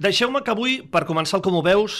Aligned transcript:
Deixeu-me 0.00 0.40
que 0.40 0.48
avui, 0.54 0.78
per 0.80 1.02
començar 1.04 1.36
el 1.36 1.42
Com 1.44 1.58
ho 1.58 1.60
veus, 1.60 1.94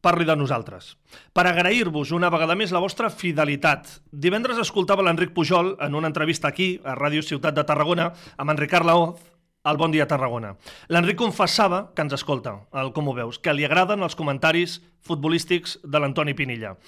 parli 0.00 0.24
de 0.24 0.32
nosaltres. 0.32 0.94
Per 1.36 1.42
agrair-vos 1.44 2.08
una 2.16 2.30
vegada 2.32 2.54
més 2.56 2.72
la 2.72 2.80
vostra 2.80 3.10
fidelitat. 3.12 3.90
Divendres 4.08 4.56
escoltava 4.62 5.04
l'Enric 5.04 5.34
Pujol 5.36 5.74
en 5.84 5.98
una 5.98 6.08
entrevista 6.08 6.48
aquí, 6.48 6.78
a 6.88 6.94
Ràdio 6.96 7.20
Ciutat 7.20 7.58
de 7.58 7.66
Tarragona, 7.68 8.14
amb 8.38 8.54
Enric 8.54 8.72
Arlaoz, 8.78 9.20
al 9.68 9.76
Bon 9.76 9.92
Dia 9.92 10.08
Tarragona. 10.08 10.54
L'Enric 10.88 11.20
confessava 11.20 11.90
que 11.92 12.06
ens 12.06 12.16
escolta, 12.16 12.62
el 12.72 12.94
Com 12.96 13.12
ho 13.12 13.16
veus, 13.20 13.36
que 13.36 13.52
li 13.52 13.68
agraden 13.68 14.06
els 14.06 14.16
comentaris 14.16 14.80
futbolístics 15.04 15.82
de 15.84 16.00
l'Antoni 16.00 16.32
Pinilla. 16.32 16.78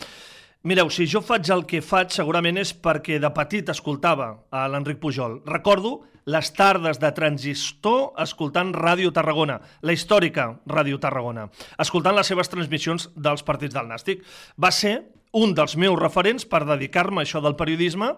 Mireu, 0.64 0.88
si 0.88 1.04
jo 1.04 1.20
faig 1.20 1.52
el 1.52 1.66
que 1.68 1.82
faig, 1.84 2.16
segurament 2.16 2.56
és 2.64 2.72
perquè 2.72 3.20
de 3.20 3.28
petit 3.36 3.68
escoltava 3.68 4.46
a 4.48 4.64
l'Enric 4.72 5.04
Pujol. 5.04 5.42
Recordo 5.44 5.98
les 6.30 6.52
tardes 6.54 7.00
de 7.02 7.10
transistor 7.16 8.12
escoltant 8.22 8.70
Ràdio 8.76 9.10
Tarragona, 9.14 9.58
la 9.82 9.94
històrica 9.96 10.46
Ràdio 10.70 11.00
Tarragona, 11.02 11.48
escoltant 11.82 12.14
les 12.14 12.28
seves 12.30 12.50
transmissions 12.52 13.08
dels 13.16 13.42
partits 13.46 13.74
del 13.74 13.88
Nàstic. 13.90 14.22
Va 14.60 14.70
ser 14.70 15.00
un 15.34 15.54
dels 15.54 15.76
meus 15.80 15.98
referents 15.98 16.46
per 16.46 16.62
dedicar-me 16.68 17.22
a 17.22 17.26
això 17.26 17.42
del 17.42 17.58
periodisme 17.58 18.12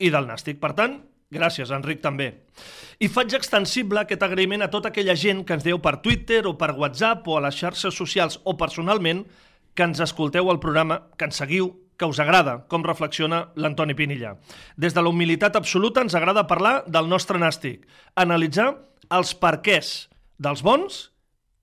i 0.00 0.10
del 0.12 0.28
Nàstic. 0.28 0.60
Per 0.62 0.72
tant, 0.78 0.98
gràcies, 1.32 1.72
Enric, 1.74 2.00
també. 2.04 2.30
I 3.00 3.10
faig 3.12 3.36
extensible 3.36 4.00
aquest 4.00 4.24
agraïment 4.24 4.64
a 4.64 4.70
tota 4.72 4.92
aquella 4.92 5.16
gent 5.16 5.44
que 5.44 5.56
ens 5.58 5.66
diu 5.66 5.80
per 5.82 5.98
Twitter 6.04 6.44
o 6.48 6.56
per 6.56 6.72
WhatsApp 6.78 7.28
o 7.28 7.36
a 7.36 7.44
les 7.48 7.58
xarxes 7.58 7.96
socials 7.96 8.40
o 8.44 8.56
personalment 8.56 9.26
que 9.74 9.84
ens 9.88 10.00
escolteu 10.04 10.50
al 10.50 10.60
programa, 10.60 11.02
que 11.16 11.28
ens 11.28 11.40
seguiu, 11.40 11.72
que 12.02 12.08
us 12.10 12.18
agrada 12.18 12.64
com 12.66 12.82
reflexiona 12.82 13.44
l'Antoni 13.54 13.94
Pinilla. 13.94 14.34
Des 14.74 14.90
de 14.90 15.02
la 15.04 15.10
humilitat 15.12 15.54
absoluta 15.54 16.02
ens 16.02 16.16
agrada 16.18 16.48
parlar 16.50 16.80
del 16.90 17.06
nostre 17.06 17.38
nàstic, 17.38 17.86
analitzar 18.18 18.72
els 19.14 19.30
perquès 19.38 19.92
dels 20.42 20.64
bons 20.66 21.04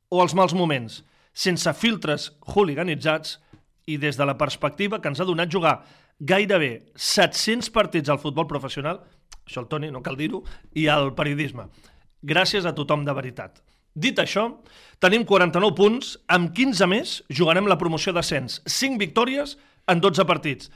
o 0.07 0.21
els 0.23 0.35
mals 0.39 0.55
moments, 0.55 1.01
sense 1.35 1.73
filtres 1.75 2.29
hooliganitzats 2.47 3.35
i 3.91 3.99
des 3.99 4.15
de 4.15 4.29
la 4.29 4.37
perspectiva 4.39 5.01
que 5.03 5.11
ens 5.11 5.19
ha 5.19 5.27
donat 5.27 5.51
jugar 5.51 5.81
gairebé 6.19 6.85
700 6.95 7.67
partits 7.75 8.07
al 8.07 8.23
futbol 8.23 8.47
professional, 8.47 9.03
això 9.43 9.65
el 9.65 9.67
Toni, 9.67 9.91
no 9.91 9.99
cal 10.05 10.15
dir-ho, 10.15 10.45
i 10.71 10.87
al 10.87 11.11
periodisme. 11.19 11.67
Gràcies 12.23 12.63
a 12.63 12.75
tothom 12.77 13.03
de 13.03 13.15
veritat. 13.17 13.59
Dit 13.91 14.19
això, 14.23 14.45
tenim 15.03 15.25
49 15.27 15.75
punts, 15.75 16.15
amb 16.31 16.53
15 16.55 16.87
més 16.87 17.17
jugarem 17.27 17.67
la 17.67 17.79
promoció 17.79 18.15
d'ascens. 18.15 18.61
5 18.67 18.99
victòries 19.01 19.57
en 19.89 20.01
12 20.03 20.25
partits. 20.29 20.69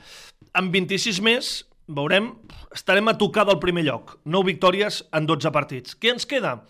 Amb 0.54 0.74
26 0.74 1.20
més, 1.24 1.54
veurem, 1.86 2.32
estarem 2.74 3.08
a 3.08 3.16
tocar 3.18 3.46
del 3.48 3.60
primer 3.62 3.86
lloc. 3.86 4.18
9 4.24 4.52
victòries 4.52 5.04
en 5.14 5.26
12 5.30 5.52
partits. 5.54 5.96
Què 5.98 6.14
ens 6.14 6.26
queda? 6.26 6.60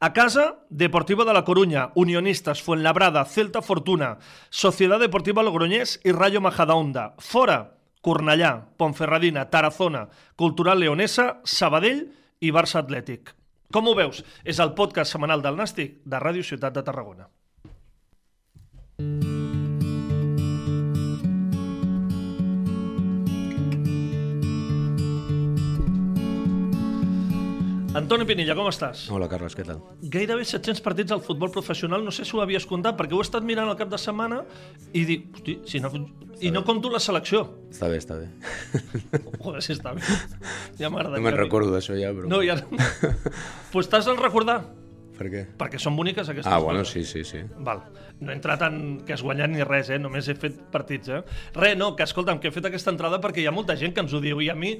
A 0.00 0.14
casa, 0.16 0.64
Deportivo 0.70 1.26
de 1.28 1.34
la 1.36 1.44
Coruña, 1.44 1.90
Unionistes, 1.94 2.62
Fuenlabrada, 2.62 3.24
Celta 3.26 3.60
Fortuna, 3.60 4.16
Sociedad 4.48 4.98
Deportiva 4.98 5.42
Logroñés 5.42 6.00
i 6.04 6.12
Rayo 6.12 6.40
Majadahonda. 6.40 7.14
Fora, 7.18 7.76
Cornellà, 8.00 8.54
Ponferradina, 8.78 9.50
Tarazona, 9.50 10.08
Cultural 10.36 10.80
Leonesa, 10.80 11.42
Sabadell 11.44 12.06
i 12.40 12.50
Barça 12.50 12.80
Atlètic. 12.80 13.34
Com 13.70 13.86
ho 13.86 13.94
veus? 13.94 14.24
És 14.42 14.58
el 14.58 14.72
podcast 14.78 15.12
setmanal 15.12 15.44
del 15.44 15.60
Nàstic 15.60 16.00
de 16.04 16.22
Ràdio 16.22 16.42
Ciutat 16.48 16.74
de 16.74 16.86
Tarragona. 16.86 17.28
Antoni 27.90 28.22
Pinilla, 28.24 28.54
com 28.54 28.68
estàs? 28.70 29.00
Hola, 29.10 29.26
Carles, 29.30 29.56
què 29.58 29.64
tal? 29.66 29.80
Gairebé 30.14 30.44
700 30.46 30.78
partits 30.84 31.10
al 31.14 31.22
futbol 31.26 31.50
professional, 31.50 32.04
no 32.06 32.12
sé 32.14 32.22
si 32.28 32.36
ho 32.36 32.42
havies 32.44 32.66
comptat, 32.70 32.94
perquè 32.98 33.16
ho 33.16 33.22
he 33.22 33.26
estat 33.26 33.42
mirant 33.46 33.66
al 33.66 33.74
cap 33.80 33.90
de 33.90 33.98
setmana 33.98 34.44
i 34.94 35.02
dic, 35.08 35.24
hosti, 35.34 35.56
si 35.66 35.80
no, 35.82 35.90
i 36.38 36.52
no 36.54 36.62
compto 36.68 36.92
la 36.92 37.00
selecció. 37.02 37.42
Està 37.74 37.88
bé, 37.90 37.98
està 37.98 38.20
bé. 38.20 38.28
Joder, 39.42 39.62
si 39.66 39.74
està 39.74 39.96
bé. 39.96 40.04
Ja 40.78 40.92
m'agrada. 40.92 41.16
No 41.18 41.24
me'n 41.26 41.38
recordo 41.40 41.74
d'això 41.74 41.98
ja, 41.98 42.12
però... 42.14 42.30
No, 42.30 42.44
ja... 42.46 42.60
pues 43.74 43.90
t'has 43.90 44.06
de 44.06 44.14
recordar, 44.20 44.60
Per 45.18 45.26
què? 45.34 45.42
perquè 45.58 45.82
són 45.82 45.98
boniques 45.98 46.30
aquestes 46.30 46.46
Ah, 46.52 46.60
bueno, 46.62 46.84
coses. 46.86 47.10
sí, 47.10 47.24
sí, 47.24 47.26
sí. 47.26 47.42
Val. 47.58 47.82
No 48.20 48.32
he 48.32 48.36
entrat 48.36 48.62
en 48.66 48.80
que 49.06 49.14
has 49.14 49.22
guanyat 49.24 49.52
ni 49.52 49.64
res, 49.64 49.88
eh? 49.90 49.98
Només 50.00 50.28
he 50.28 50.36
fet 50.38 50.58
partits, 50.72 51.08
eh? 51.08 51.20
Re, 51.56 51.72
no, 51.78 51.92
que 51.96 52.04
escolta'm, 52.04 52.40
que 52.40 52.50
he 52.50 52.54
fet 52.54 52.68
aquesta 52.68 52.92
entrada 52.92 53.20
perquè 53.22 53.40
hi 53.44 53.48
ha 53.48 53.54
molta 53.54 53.78
gent 53.80 53.94
que 53.96 54.04
ens 54.04 54.12
ho 54.12 54.20
diu 54.20 54.42
i 54.44 54.50
a 54.52 54.56
mi, 54.58 54.74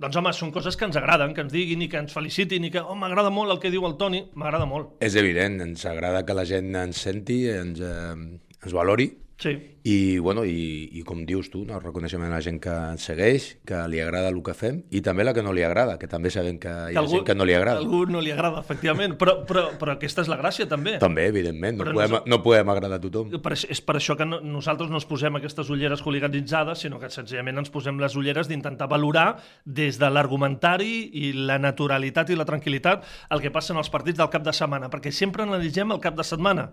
doncs 0.00 0.16
home, 0.16 0.32
són 0.36 0.54
coses 0.54 0.78
que 0.78 0.88
ens 0.88 0.96
agraden, 0.96 1.34
que 1.36 1.44
ens 1.44 1.52
diguin 1.52 1.84
i 1.84 1.90
que 1.92 2.00
ens 2.00 2.16
felicitin 2.16 2.68
i 2.68 2.72
que, 2.72 2.80
oh, 2.80 2.96
m'agrada 2.98 3.32
molt 3.34 3.56
el 3.56 3.60
que 3.62 3.72
diu 3.74 3.84
el 3.88 3.98
Toni, 4.00 4.24
m'agrada 4.34 4.68
molt. 4.70 4.96
És 5.04 5.18
evident, 5.20 5.60
ens 5.66 5.84
agrada 5.88 6.24
que 6.26 6.36
la 6.36 6.48
gent 6.48 6.72
ens 6.86 7.04
senti, 7.08 7.42
ens, 7.52 7.84
eh, 7.84 8.16
ens 8.62 8.76
valori, 8.76 9.10
Sí. 9.38 9.50
i, 9.84 10.16
bueno, 10.18 10.46
i, 10.48 10.88
i 10.96 11.02
com 11.04 11.18
dius 11.28 11.50
tu, 11.52 11.60
no, 11.68 11.76
reconeixement 11.78 12.30
a 12.32 12.38
la 12.38 12.40
gent 12.40 12.56
que 12.58 12.72
ens 12.72 13.04
segueix, 13.04 13.58
que 13.68 13.76
li 13.92 14.00
agrada 14.00 14.30
el 14.32 14.38
que 14.42 14.54
fem, 14.56 14.78
i 14.90 15.02
també 15.04 15.26
la 15.28 15.34
que 15.36 15.42
no 15.44 15.52
li 15.52 15.62
agrada, 15.62 15.98
que 16.00 16.08
també 16.08 16.30
sabem 16.32 16.56
que 16.58 16.70
hi 16.72 16.96
ha 16.96 17.02
algú- 17.02 17.18
gent 17.18 17.26
que 17.28 17.34
no 17.36 17.44
li 17.44 17.52
agrada. 17.54 17.78
Algú 17.84 18.06
no 18.08 18.22
li 18.24 18.32
agrada, 18.32 18.62
efectivament, 18.64 19.18
però, 19.20 19.34
però, 19.46 19.66
però 19.78 19.92
aquesta 19.92 20.24
és 20.24 20.30
la 20.32 20.38
gràcia, 20.40 20.66
també. 20.66 20.96
També, 20.98 21.26
evidentment, 21.28 21.76
no 21.76 21.84
Però 21.84 21.92
podem, 21.98 22.10
nos- 22.16 22.26
no 22.32 22.40
podem 22.42 22.72
agradar 22.72 22.96
a 22.96 23.04
tothom. 23.04 23.30
Per, 23.44 23.52
és 23.52 23.80
per 23.84 23.98
això 24.00 24.16
que 24.16 24.24
no, 24.24 24.40
nosaltres 24.40 24.88
no 24.90 24.96
ens 24.96 25.06
posem 25.06 25.36
aquestes 25.36 25.68
ulleres 25.70 26.00
hooliganitzades, 26.02 26.80
sinó 26.88 26.98
que 26.98 27.12
senzillament 27.12 27.58
ens 27.60 27.70
posem 27.70 28.00
les 28.00 28.16
ulleres 28.16 28.48
d'intentar 28.48 28.88
valorar 28.88 29.36
des 29.66 30.00
de 30.00 30.08
l'argumentari 30.10 31.10
i 31.12 31.32
la 31.36 31.58
naturalitat 31.60 32.30
i 32.32 32.40
la 32.40 32.48
tranquil·litat 32.48 33.04
el 33.30 33.40
que 33.44 33.52
passa 33.52 33.74
en 33.76 33.84
els 33.84 33.90
partits 33.92 34.16
del 34.18 34.30
cap 34.32 34.42
de 34.48 34.56
setmana, 34.56 34.88
perquè 34.90 35.12
sempre 35.12 35.44
analitzem 35.44 35.92
el 35.92 36.00
cap 36.00 36.16
de 36.16 36.24
setmana. 36.24 36.70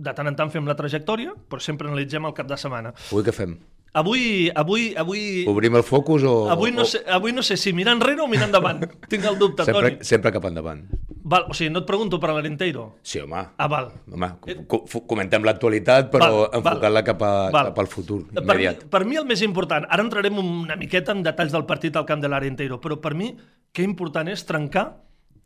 De 0.00 0.14
tant 0.16 0.30
en 0.30 0.36
tant 0.38 0.48
fem 0.52 0.64
la 0.68 0.76
trajectòria, 0.78 1.34
però 1.50 1.60
sempre 1.60 1.90
analitzem 1.90 2.24
el 2.24 2.32
cap 2.36 2.48
de 2.48 2.56
setmana. 2.56 2.94
Avui 3.10 3.26
què 3.26 3.34
fem? 3.36 3.58
Avui, 3.92 4.46
avui, 4.54 4.94
avui, 4.94 5.20
Obrim 5.50 5.74
el 5.74 5.82
focus 5.82 6.22
o... 6.22 6.32
avui, 6.48 6.70
no 6.70 6.84
o- 6.84 6.86
sé, 6.86 7.00
avui 7.10 7.32
no 7.34 7.42
sé 7.42 7.56
si 7.58 7.72
mirar 7.74 7.96
enrere 7.96 8.22
o 8.22 8.28
mirar 8.30 8.46
endavant. 8.46 8.84
Tinc 9.10 9.24
el 9.26 9.36
dubte, 9.36 9.64
Sempre, 9.66 9.90
Toni. 9.96 10.04
sempre 10.06 10.30
cap 10.30 10.44
endavant. 10.46 10.84
Val, 11.30 11.48
o 11.50 11.54
sigui, 11.58 11.72
no 11.74 11.82
et 11.82 11.88
pregunto 11.88 12.20
per 12.22 12.30
l'Arenteiro. 12.30 12.84
Sí, 13.02 13.18
home. 13.18 13.42
Ah, 13.58 13.66
val. 13.68 13.90
Home, 14.14 14.28
co- 14.70 14.84
co- 14.86 15.02
comentem 15.10 15.42
l'actualitat, 15.44 16.06
però 16.14 16.46
enfocant-la 16.54 17.02
cap, 17.10 17.26
a, 17.26 17.32
Val. 17.50 17.72
cap 17.72 17.82
al 17.82 17.90
futur 17.90 18.20
Per 18.30 18.38
mi, 18.38 18.46
immediat. 18.46 18.86
per 18.94 19.02
mi 19.10 19.18
el 19.18 19.26
més 19.26 19.42
important, 19.42 19.84
ara 19.90 20.06
entrarem 20.06 20.38
una 20.38 20.78
miqueta 20.78 21.10
en 21.12 21.24
detalls 21.26 21.50
del 21.52 21.66
partit 21.66 21.98
al 21.98 22.06
camp 22.06 22.22
de 22.22 22.30
l'Arenteiro, 22.30 22.78
però 22.80 23.00
per 23.02 23.16
mi 23.18 23.34
què 23.74 23.82
important 23.84 24.30
és 24.30 24.46
trencar 24.46 24.86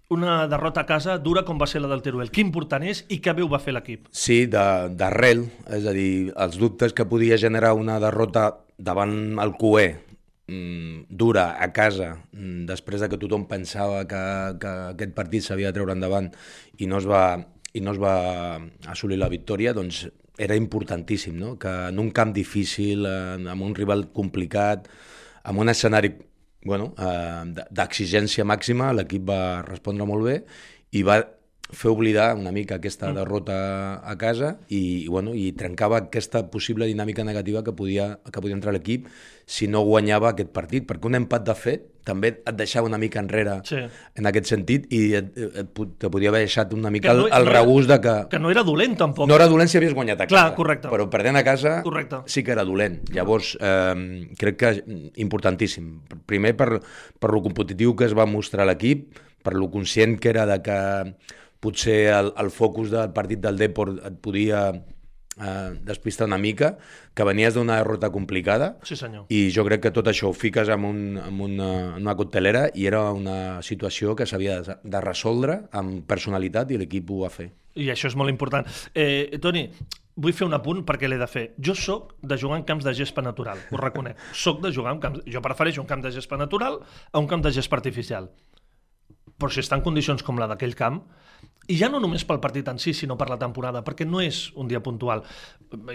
una 0.08 0.46
derrota 0.48 0.82
a 0.82 0.86
casa 0.86 1.16
dura 1.18 1.44
com 1.44 1.58
va 1.60 1.68
ser 1.70 1.80
la 1.82 1.88
del 1.88 2.02
Teruel. 2.04 2.30
Què 2.32 2.42
important 2.44 2.84
és 2.84 3.04
i 3.08 3.20
què 3.24 3.34
bé 3.34 3.44
ho 3.44 3.50
va 3.50 3.60
fer 3.62 3.74
l'equip. 3.74 4.08
Sí, 4.12 4.44
d'arrel, 4.50 5.46
és 5.72 5.86
a 5.88 5.94
dir, 5.96 6.32
els 6.36 6.58
dubtes 6.60 6.92
que 6.92 7.06
podia 7.08 7.40
generar 7.40 7.74
una 7.78 7.98
derrota 8.02 8.50
davant 8.76 9.38
el 9.40 9.54
QE 9.60 9.86
mm, 10.48 11.06
dura 11.08 11.54
a 11.62 11.70
casa, 11.72 12.10
mm, 12.32 12.66
després 12.68 13.00
de 13.00 13.08
que 13.08 13.20
tothom 13.20 13.46
pensava 13.50 14.04
que, 14.10 14.24
que 14.60 14.74
aquest 14.92 15.16
partit 15.16 15.46
s'havia 15.46 15.72
de 15.72 15.78
treure 15.78 15.96
endavant 15.96 16.30
i 16.78 16.90
no 16.90 17.00
es 17.00 17.08
va, 17.08 17.24
i 17.72 17.80
no 17.80 17.94
es 17.94 18.02
va 18.02 18.60
assolir 18.92 19.18
la 19.18 19.32
victòria, 19.32 19.72
doncs 19.72 20.04
era 20.36 20.56
importantíssim, 20.58 21.36
no? 21.38 21.56
que 21.58 21.70
en 21.88 21.98
un 22.02 22.10
camp 22.10 22.34
difícil, 22.34 23.06
amb 23.06 23.62
un 23.62 23.74
rival 23.74 24.08
complicat, 24.12 24.88
amb 25.44 25.62
un 25.62 25.70
escenari 25.70 26.10
bueno, 26.64 26.92
eh, 26.98 27.64
d'exigència 27.70 28.46
màxima, 28.48 28.92
l'equip 28.96 29.26
va 29.28 29.62
respondre 29.66 30.06
molt 30.08 30.24
bé 30.26 30.36
i 30.96 31.02
va 31.06 31.20
fer 31.74 31.90
oblidar 31.90 32.34
una 32.38 32.52
mica 32.54 32.76
aquesta 32.78 33.12
derrota 33.12 34.00
a 34.06 34.16
casa 34.18 34.58
i, 34.68 35.04
i, 35.04 35.08
bueno, 35.08 35.34
i 35.34 35.50
trencava 35.52 35.98
aquesta 36.06 36.44
possible 36.50 36.86
dinàmica 36.86 37.24
negativa 37.26 37.64
que 37.66 37.72
podia, 37.76 38.20
que 38.24 38.40
podia 38.40 38.54
entrar 38.56 38.72
l'equip 38.76 39.08
si 39.44 39.66
no 39.68 39.82
guanyava 39.84 40.30
aquest 40.30 40.52
partit, 40.56 40.86
perquè 40.88 41.04
un 41.10 41.18
empat 41.18 41.44
de 41.44 41.54
fet 41.58 41.90
també 42.04 42.30
et 42.44 42.56
deixava 42.56 42.86
una 42.88 42.98
mica 43.00 43.18
enrere 43.20 43.58
Sí. 43.64 43.76
en 44.16 44.26
aquest 44.28 44.46
sentit 44.52 44.86
i 44.92 45.14
et, 45.16 45.30
et, 45.36 45.70
te 45.98 46.08
podia 46.12 46.28
haver 46.30 46.42
deixat 46.44 46.72
una 46.76 46.90
mica 46.92 47.10
Que 47.10 47.14
no- 47.16 47.26
el, 47.26 47.32
el 47.32 47.44
no 47.44 47.50
era- 47.50 47.60
regust 47.60 47.88
de 47.88 48.00
que, 48.00 48.14
Que 48.30 48.38
no 48.38 48.50
era 48.50 48.62
dolent, 48.62 48.96
tampoc. 48.96 49.28
no 49.28 49.34
era 49.36 49.48
dolent 49.48 49.68
si 49.68 49.78
havies 49.78 49.94
guanyat 49.94 50.20
a 50.20 50.26
casa, 50.26 50.34
Clar, 50.34 50.54
correcte. 50.54 50.88
però 50.88 51.08
perdent 51.10 51.36
a 51.36 51.44
casa 51.44 51.82
Correcte. 51.82 52.22
sí 52.26 52.42
que 52.44 52.52
era 52.52 52.64
dolent. 52.64 53.02
Llavors, 53.10 53.56
eh, 53.60 54.28
crec 54.38 54.56
que 54.56 54.72
mm, 54.86 55.12
importantíssim. 55.16 56.00
Primer 56.26 56.54
per, 56.56 56.80
per 57.18 57.30
lo 57.32 57.42
competitiu 57.42 57.96
que 57.96 58.04
es 58.04 58.14
va 58.16 58.26
mostrar 58.26 58.66
l'equip, 58.68 59.16
per 59.44 59.54
lo 59.54 59.70
conscient 59.70 60.18
que 60.20 60.28
era 60.30 60.46
de 60.46 60.60
que 60.62 60.78
potser 61.64 62.02
el, 62.12 62.34
el 62.38 62.50
focus 62.52 62.92
del 62.92 63.10
partit 63.16 63.40
del 63.40 63.56
Deport 63.60 64.02
et 64.04 64.20
podia 64.22 64.66
eh, 64.74 65.70
despistar 65.88 66.28
una 66.28 66.38
mica, 66.38 66.74
que 67.16 67.24
venies 67.26 67.56
d'una 67.56 67.80
derrota 67.80 68.10
complicada, 68.14 68.74
Sí, 68.86 68.94
senyor. 69.00 69.24
i 69.34 69.48
jo 69.54 69.64
crec 69.66 69.82
que 69.88 69.92
tot 69.96 70.06
això 70.12 70.28
ho 70.30 70.36
fiques 70.36 70.68
en, 70.70 70.84
un, 70.86 71.00
en 71.18 71.40
una, 71.48 71.70
en 71.96 72.04
una 72.04 72.14
coctelera 72.18 72.68
i 72.74 72.86
era 72.90 73.00
una 73.16 73.62
situació 73.66 74.14
que 74.14 74.26
s'havia 74.30 74.60
de, 74.62 74.76
de 74.84 75.00
resoldre 75.02 75.62
amb 75.72 76.04
personalitat 76.06 76.70
i 76.70 76.78
l'equip 76.78 77.10
ho 77.10 77.24
va 77.24 77.32
fer. 77.34 77.50
I 77.74 77.88
això 77.90 78.06
és 78.06 78.14
molt 78.14 78.30
important. 78.30 78.68
Eh, 78.94 79.34
Toni, 79.42 79.64
vull 80.14 80.30
fer 80.38 80.46
un 80.46 80.54
apunt 80.54 80.84
perquè 80.86 81.08
l'he 81.10 81.18
de 81.18 81.26
fer. 81.26 81.48
Jo 81.58 81.74
sóc 81.74 82.12
de 82.22 82.36
jugar 82.38 82.60
en 82.60 82.66
camps 82.68 82.84
de 82.86 82.92
gespa 82.94 83.22
natural, 83.26 83.58
ho 83.74 83.80
reconec. 83.80 84.14
Soc 84.32 84.60
de 84.62 84.70
jugar 84.70 84.92
en 84.94 85.00
camps... 85.02 85.24
Jo 85.26 85.42
prefereixo 85.42 85.82
un 85.82 85.88
camp 85.90 86.04
de 86.06 86.12
gespa 86.14 86.38
natural 86.38 86.78
a 87.10 87.18
un 87.18 87.26
camp 87.26 87.42
de 87.42 87.50
gespa 87.56 87.74
artificial. 87.80 88.30
Però 89.34 89.50
si 89.50 89.58
està 89.64 89.74
en 89.74 89.82
condicions 89.82 90.22
com 90.22 90.38
la 90.38 90.46
d'aquell 90.46 90.76
camp, 90.78 91.00
i 91.68 91.76
ja 91.80 91.88
no 91.88 92.00
només 92.02 92.26
pel 92.28 92.40
partit 92.42 92.68
en 92.68 92.78
si, 92.82 92.92
sinó 92.96 93.16
per 93.20 93.30
la 93.30 93.38
temporada, 93.40 93.80
perquè 93.84 94.04
no 94.08 94.20
és 94.20 94.50
un 94.60 94.68
dia 94.68 94.82
puntual. 94.84 95.24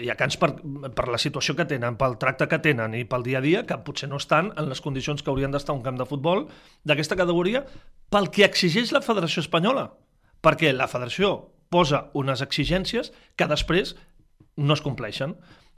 Hi 0.00 0.10
ha 0.10 0.16
cants 0.18 0.36
per, 0.40 0.50
per 0.96 1.06
la 1.12 1.20
situació 1.22 1.54
que 1.58 1.68
tenen, 1.70 1.98
pel 2.00 2.18
tracte 2.22 2.48
que 2.50 2.58
tenen 2.62 2.96
i 2.98 3.04
pel 3.08 3.26
dia 3.26 3.38
a 3.38 3.44
dia, 3.44 3.62
que 3.66 3.78
potser 3.86 4.10
no 4.10 4.18
estan 4.18 4.50
en 4.56 4.68
les 4.70 4.82
condicions 4.82 5.22
que 5.22 5.30
haurien 5.30 5.54
d'estar 5.54 5.76
un 5.76 5.84
camp 5.86 6.00
de 6.00 6.08
futbol 6.08 6.48
d'aquesta 6.84 7.18
categoria, 7.20 7.64
pel 8.10 8.30
que 8.34 8.46
exigeix 8.48 8.90
la 8.92 9.04
Federació 9.04 9.44
Espanyola. 9.46 9.90
Perquè 10.42 10.74
la 10.74 10.90
Federació 10.90 11.34
posa 11.70 12.08
unes 12.18 12.42
exigències 12.42 13.12
que 13.38 13.46
després 13.46 13.94
no 14.58 14.74
es 14.74 14.82
compleixen. 14.82 15.36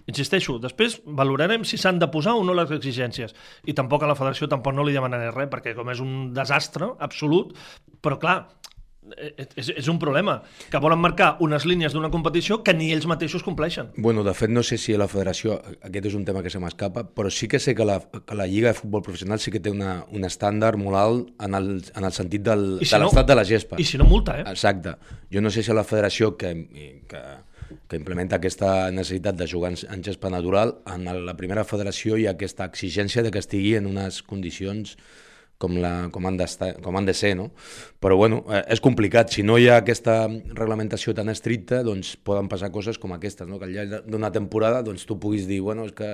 Insisteixo, 0.09 0.57
després 0.59 0.97
valorarem 1.05 1.63
si 1.69 1.79
s'han 1.79 2.01
de 2.01 2.09
posar 2.11 2.35
o 2.35 2.43
no 2.47 2.57
les 2.57 2.73
exigències. 2.75 3.37
I 3.69 3.77
tampoc 3.79 4.03
a 4.03 4.09
la 4.11 4.17
federació 4.19 4.49
tampoc 4.51 4.75
no 4.75 4.87
li 4.87 4.97
demanaré 4.97 5.31
res, 5.31 5.51
perquè 5.53 5.77
com 5.77 5.93
és 5.93 6.01
un 6.03 6.33
desastre 6.35 6.89
absolut, 7.07 7.53
però 8.03 8.19
clar, 8.19 8.39
és, 9.57 9.69
és 9.75 9.89
un 9.91 9.99
problema, 9.99 10.39
que 10.71 10.79
volen 10.81 11.01
marcar 11.03 11.37
unes 11.43 11.65
línies 11.67 11.93
d'una 11.93 12.11
competició 12.13 12.61
que 12.63 12.75
ni 12.75 12.93
ells 12.95 13.07
mateixos 13.11 13.43
compleixen. 13.43 13.91
Bueno, 13.97 14.23
de 14.25 14.35
fet, 14.35 14.51
no 14.51 14.63
sé 14.63 14.79
si 14.79 14.95
la 14.97 15.09
federació, 15.11 15.57
aquest 15.83 16.07
és 16.13 16.15
un 16.19 16.25
tema 16.25 16.43
que 16.43 16.51
se 16.55 16.61
m'escapa, 16.63 17.03
però 17.11 17.31
sí 17.31 17.49
que 17.51 17.59
sé 17.59 17.75
que 17.75 17.85
la, 17.85 17.99
que 18.01 18.39
la 18.39 18.47
Lliga 18.47 18.71
de 18.71 18.79
Futbol 18.79 19.03
Professional 19.03 19.41
sí 19.43 19.51
que 19.51 19.61
té 19.61 19.71
una, 19.75 20.05
un 20.15 20.25
estàndard 20.29 20.79
molt 20.79 20.97
alt 21.01 21.33
en 21.43 21.55
el, 21.59 21.71
en 21.97 22.05
el 22.09 22.13
sentit 22.15 22.45
del, 22.47 22.67
I 22.81 22.87
si 22.87 22.95
de 22.95 23.01
no- 23.03 23.09
l'estat 23.11 23.27
de 23.33 23.39
la 23.41 23.45
gespa. 23.49 23.81
I 23.83 23.85
si 23.85 23.99
no, 23.99 24.05
multa, 24.07 24.39
eh? 24.41 24.45
Exacte. 24.51 24.95
Jo 25.33 25.43
no 25.43 25.51
sé 25.51 25.63
si 25.67 25.75
la 25.75 25.85
federació 25.85 26.37
que, 26.37 26.53
que, 27.11 27.23
que 27.89 27.97
implementa 27.99 28.37
aquesta 28.39 28.91
necessitat 28.95 29.35
de 29.37 29.49
jugar 29.51 29.73
en 29.75 30.05
gespa 30.05 30.31
natural, 30.31 30.77
en 30.87 31.09
la 31.27 31.35
primera 31.37 31.65
federació 31.65 32.17
hi 32.17 32.27
ha 32.29 32.37
aquesta 32.37 32.65
exigència 32.71 33.23
de 33.27 33.31
que 33.35 33.43
estigui 33.43 33.75
en 33.81 33.87
unes 33.91 34.23
condicions 34.23 34.97
com, 35.63 35.77
la, 35.83 35.93
com, 36.15 36.27
han, 36.29 36.37
d'estar- 36.41 36.75
com 36.83 36.99
han 36.99 37.07
de 37.07 37.15
ser, 37.15 37.33
no? 37.39 37.51
Però, 38.03 38.17
bueno, 38.19 38.43
eh, 38.51 38.65
és 38.75 38.83
complicat. 38.83 39.31
Si 39.31 39.45
no 39.47 39.57
hi 39.63 39.69
ha 39.71 39.79
aquesta 39.83 40.27
reglamentació 40.59 41.15
tan 41.15 41.31
estricta, 41.31 41.85
doncs 41.87 42.17
poden 42.27 42.51
passar 42.51 42.73
coses 42.75 42.99
com 42.99 43.15
aquestes, 43.15 43.47
no? 43.49 43.61
Que 43.63 43.71
al 43.71 43.77
llarg 43.79 44.11
d'una 44.11 44.33
temporada 44.35 44.83
doncs, 44.83 45.07
tu 45.07 45.19
puguis 45.23 45.47
dir, 45.51 45.61
bueno, 45.63 45.87
és 45.87 45.95
que 45.97 46.11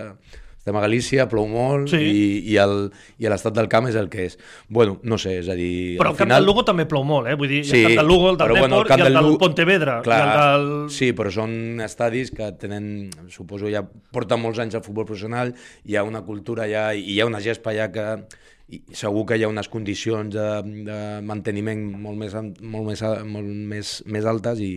estem 0.68 0.76
a 0.76 0.82
Galícia, 0.84 1.24
plou 1.30 1.46
molt 1.48 1.88
Sí. 1.88 1.96
i, 1.96 2.24
i, 2.52 2.56
el, 2.60 2.90
i 3.18 3.28
l'estat 3.32 3.54
del 3.56 3.68
camp 3.72 3.88
és 3.88 3.96
el 3.96 4.10
que 4.12 4.26
és. 4.28 4.36
Bueno, 4.68 4.98
no 5.02 5.16
sé, 5.18 5.38
és 5.40 5.48
a 5.48 5.56
dir... 5.56 5.96
Però 5.96 6.10
al 6.12 6.14
el 6.14 6.18
camp 6.20 6.34
del 6.34 6.44
Lugo 6.44 6.64
també 6.68 6.84
plou 6.90 7.06
molt, 7.08 7.30
eh? 7.32 7.36
Vull 7.40 7.48
dir, 7.48 7.62
Sí, 7.64 7.80
el 7.80 7.86
camp 7.94 8.02
del 8.02 8.10
Lugo, 8.12 8.30
el 8.30 8.36
del 8.36 8.46
però, 8.50 8.58
bueno, 8.60 8.76
Depor 8.82 8.90
camp 8.92 9.00
i 9.00 9.06
el 9.06 9.14
del 9.16 9.24
Lugo- 9.24 9.38
Pontevedra. 9.46 9.96
Clar, 10.04 10.18
i 10.20 10.28
el 10.28 10.68
del... 10.68 10.90
Sí, 10.92 11.10
però 11.16 11.32
són 11.32 11.80
estadis 11.84 12.30
que 12.34 12.50
tenen, 12.60 13.08
suposo, 13.32 13.70
ja 13.72 13.82
porten 14.12 14.42
molts 14.44 14.60
anys 14.60 14.76
al 14.78 14.84
futbol 14.84 15.08
professional, 15.08 15.54
hi 15.88 15.96
ha 15.96 16.04
una 16.04 16.20
cultura 16.28 16.68
ja, 16.68 16.90
i 16.92 17.06
hi 17.14 17.20
ha 17.22 17.26
una 17.30 17.40
gespa 17.40 17.72
ja 17.76 17.88
que 17.94 18.06
i 18.68 18.82
segur 18.92 19.22
que 19.24 19.38
hi 19.40 19.46
ha 19.46 19.48
unes 19.48 19.70
condicions 19.72 20.34
de, 20.34 20.48
de 20.84 20.96
manteniment 21.24 21.86
molt 22.04 22.18
més, 22.20 22.34
molt 22.60 22.84
més, 22.90 23.00
molt 23.24 23.48
més, 23.48 23.92
més 24.04 24.26
altes 24.28 24.60
i, 24.60 24.74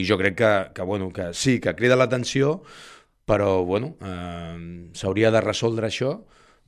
i 0.00 0.06
jo 0.08 0.16
crec 0.16 0.38
que, 0.38 0.52
que, 0.72 0.86
bueno, 0.88 1.10
que 1.12 1.26
sí, 1.36 1.58
que 1.60 1.74
crida 1.76 1.98
l'atenció, 2.00 2.62
però 3.26 3.64
bueno, 3.66 3.96
eh, 4.00 4.88
s'hauria 4.94 5.30
de 5.34 5.40
resoldre 5.42 5.88
això, 5.90 6.20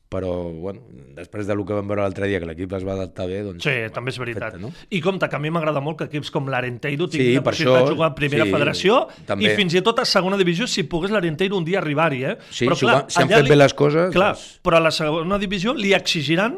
però 0.08 0.30
bueno, 0.56 0.80
després 1.14 1.46
del 1.46 1.60
que 1.68 1.74
vam 1.76 1.86
veure 1.86 2.00
l'altre 2.00 2.26
dia, 2.26 2.38
que 2.40 2.46
l'equip 2.48 2.72
es 2.78 2.84
va 2.86 2.94
adaptar 2.94 3.26
bé, 3.28 3.42
doncs... 3.44 3.62
Sí, 3.62 3.74
també 3.92 4.08
és 4.10 4.16
veritat. 4.18 4.54
Perfecte, 4.56 4.62
no? 4.64 4.86
I 4.96 5.02
compte, 5.04 5.28
que 5.28 5.36
a 5.36 5.40
mi 5.44 5.50
m'agrada 5.52 5.82
molt 5.84 5.98
que 6.00 6.06
equips 6.08 6.30
com 6.32 6.48
l'Arenteiro 6.48 7.06
tinguin 7.12 7.28
Sí, 7.28 7.34
la 7.36 7.42
possibilitat 7.44 7.82
això, 7.82 7.90
de 7.90 7.92
jugar 7.94 8.08
a 8.08 8.14
primera 8.16 8.46
sí, 8.48 8.54
federació 8.56 8.96
també. 9.28 9.44
i 9.44 9.56
fins 9.58 9.76
i 9.76 9.82
tot 9.84 10.00
a 10.00 10.06
segona 10.08 10.38
divisió 10.40 10.66
si 10.66 10.86
pogués 10.88 11.12
l'Arenteiro 11.12 11.58
un 11.60 11.66
dia 11.68 11.78
arribar-hi, 11.82 12.22
eh? 12.24 12.38
Sí, 12.50 12.64
ho 12.66 12.72
va- 12.88 13.04
si 13.06 13.20
han 13.20 13.28
fet 13.28 13.50
bé 13.52 13.56
les 13.60 13.74
coses, 13.76 14.08
Clar, 14.16 14.32
doncs- 14.32 14.60
però 14.64 14.80
a 14.80 14.84
la 14.88 14.90
segona 14.96 15.38
divisió 15.38 15.74
li 15.76 15.92
exigiran 15.92 16.56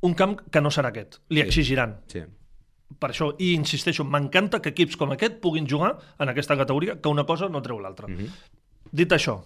un 0.00 0.14
camp 0.14 0.38
que 0.50 0.60
no 0.64 0.70
serà 0.72 0.88
aquest. 0.88 1.20
Li 1.28 1.42
Sí. 1.42 1.46
exigiran. 1.48 1.98
Sí. 2.08 2.20
Per 2.98 3.10
això, 3.10 3.32
i 3.42 3.52
insisteixo, 3.56 4.04
m'encanta 4.06 4.60
que 4.62 4.70
equips 4.72 4.96
com 4.96 5.10
aquest 5.12 5.40
puguin 5.42 5.66
jugar 5.68 5.96
en 6.22 6.30
aquesta 6.32 6.56
categoria, 6.56 7.00
que 7.02 7.12
una 7.12 7.26
cosa 7.26 7.48
no 7.48 7.62
treu 7.62 7.80
l'altra. 7.82 8.08
Mhm. 8.08 8.28
Dit 8.92 9.12
això, 9.12 9.40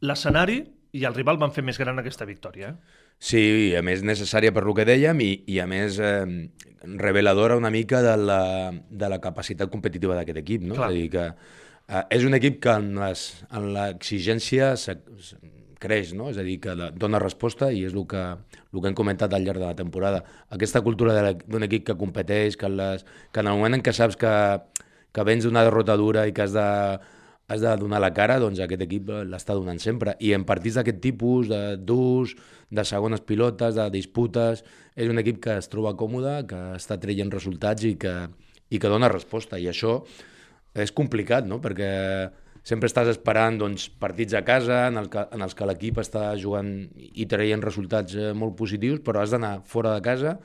l'escenari 0.00 0.62
i 0.92 1.04
el 1.08 1.14
rival 1.14 1.38
van 1.40 1.52
fer 1.52 1.64
més 1.64 1.78
gran 1.80 1.98
aquesta 2.00 2.26
victòria. 2.28 2.72
Eh? 2.72 3.00
Sí, 3.22 3.40
i 3.70 3.74
a 3.78 3.82
més 3.86 4.02
necessària 4.02 4.52
per 4.52 4.64
lo 4.66 4.74
que 4.74 4.84
dèiem 4.88 5.20
i, 5.24 5.30
i 5.54 5.58
a 5.62 5.66
més 5.70 5.98
eh, 6.02 6.24
reveladora 6.82 7.56
una 7.56 7.70
mica 7.70 8.02
de 8.02 8.16
la, 8.18 8.72
de 8.72 9.08
la 9.08 9.20
capacitat 9.22 9.70
competitiva 9.70 10.16
d'aquest 10.18 10.42
equip, 10.42 10.66
no? 10.66 10.74
Clar. 10.74 10.90
És 10.90 10.96
a 10.96 10.98
dir, 10.98 11.08
que 11.12 11.26
eh, 11.28 12.04
és 12.18 12.26
un 12.28 12.34
equip 12.34 12.60
que 12.66 12.76
en 12.76 13.70
l'exigència 13.76 14.74
creix, 15.82 16.12
no? 16.16 16.30
És 16.30 16.38
a 16.38 16.44
dir, 16.46 16.58
que 16.62 16.76
dona 16.98 17.20
resposta 17.22 17.72
i 17.74 17.82
és 17.88 17.96
el 17.96 18.06
que, 18.10 18.22
el 18.22 18.80
que 18.80 18.90
hem 18.90 18.98
comentat 18.98 19.34
al 19.34 19.44
llarg 19.46 19.60
de 19.60 19.66
la 19.66 19.78
temporada. 19.78 20.22
Aquesta 20.54 20.82
cultura 20.86 21.34
d'un 21.42 21.66
equip 21.68 21.88
que 21.90 21.98
competeix, 21.98 22.56
que 22.60 22.70
les, 22.70 23.02
que 23.32 23.42
en 23.42 23.50
el 23.50 23.58
moment 23.58 23.78
en 23.78 23.84
què 23.84 23.94
saps 23.96 24.18
que, 24.20 24.34
que 25.12 25.26
vens 25.26 25.44
d'una 25.46 25.66
derrota 25.66 25.98
dura 26.00 26.26
i 26.28 26.34
que 26.36 26.46
has 26.46 26.54
de, 26.54 26.68
has 27.52 27.60
de 27.60 27.76
donar 27.76 28.00
la 28.00 28.12
cara, 28.16 28.38
doncs 28.40 28.62
aquest 28.62 28.86
equip 28.86 29.10
l'està 29.28 29.56
donant 29.58 29.80
sempre. 29.82 30.16
I 30.24 30.32
en 30.36 30.46
partits 30.48 30.78
d'aquest 30.80 31.02
tipus, 31.04 31.50
de 31.50 31.76
durs, 31.76 32.34
de 32.72 32.84
segones 32.88 33.20
pilotes, 33.28 33.76
de 33.76 33.88
disputes, 33.92 34.64
és 34.96 35.10
un 35.10 35.20
equip 35.20 35.42
que 35.44 35.58
es 35.60 35.68
troba 35.72 35.96
còmode, 35.98 36.38
que 36.48 36.60
està 36.78 36.96
traient 37.02 37.32
resultats 37.32 37.84
i 37.84 37.96
que, 38.00 38.14
i 38.72 38.80
que 38.80 38.92
dona 38.92 39.12
resposta. 39.12 39.60
I 39.60 39.68
això 39.72 40.00
és 40.72 40.94
complicat, 40.96 41.44
no? 41.44 41.60
Perquè 41.60 41.90
sempre 42.66 42.88
estàs 42.90 43.10
esperant 43.10 43.58
doncs, 43.58 43.88
partits 44.02 44.36
a 44.38 44.42
casa 44.46 44.86
en, 44.88 45.00
el 45.00 45.08
que, 45.10 45.24
en 45.34 45.42
els 45.42 45.56
que 45.58 45.66
l'equip 45.66 45.98
està 46.02 46.30
jugant 46.38 46.70
i 46.94 47.26
traient 47.30 47.64
resultats 47.64 48.14
eh, 48.14 48.30
molt 48.38 48.54
positius, 48.58 49.02
però 49.04 49.22
has 49.22 49.34
d'anar 49.34 49.56
fora 49.68 49.96
de 49.96 50.04
casa, 50.04 50.36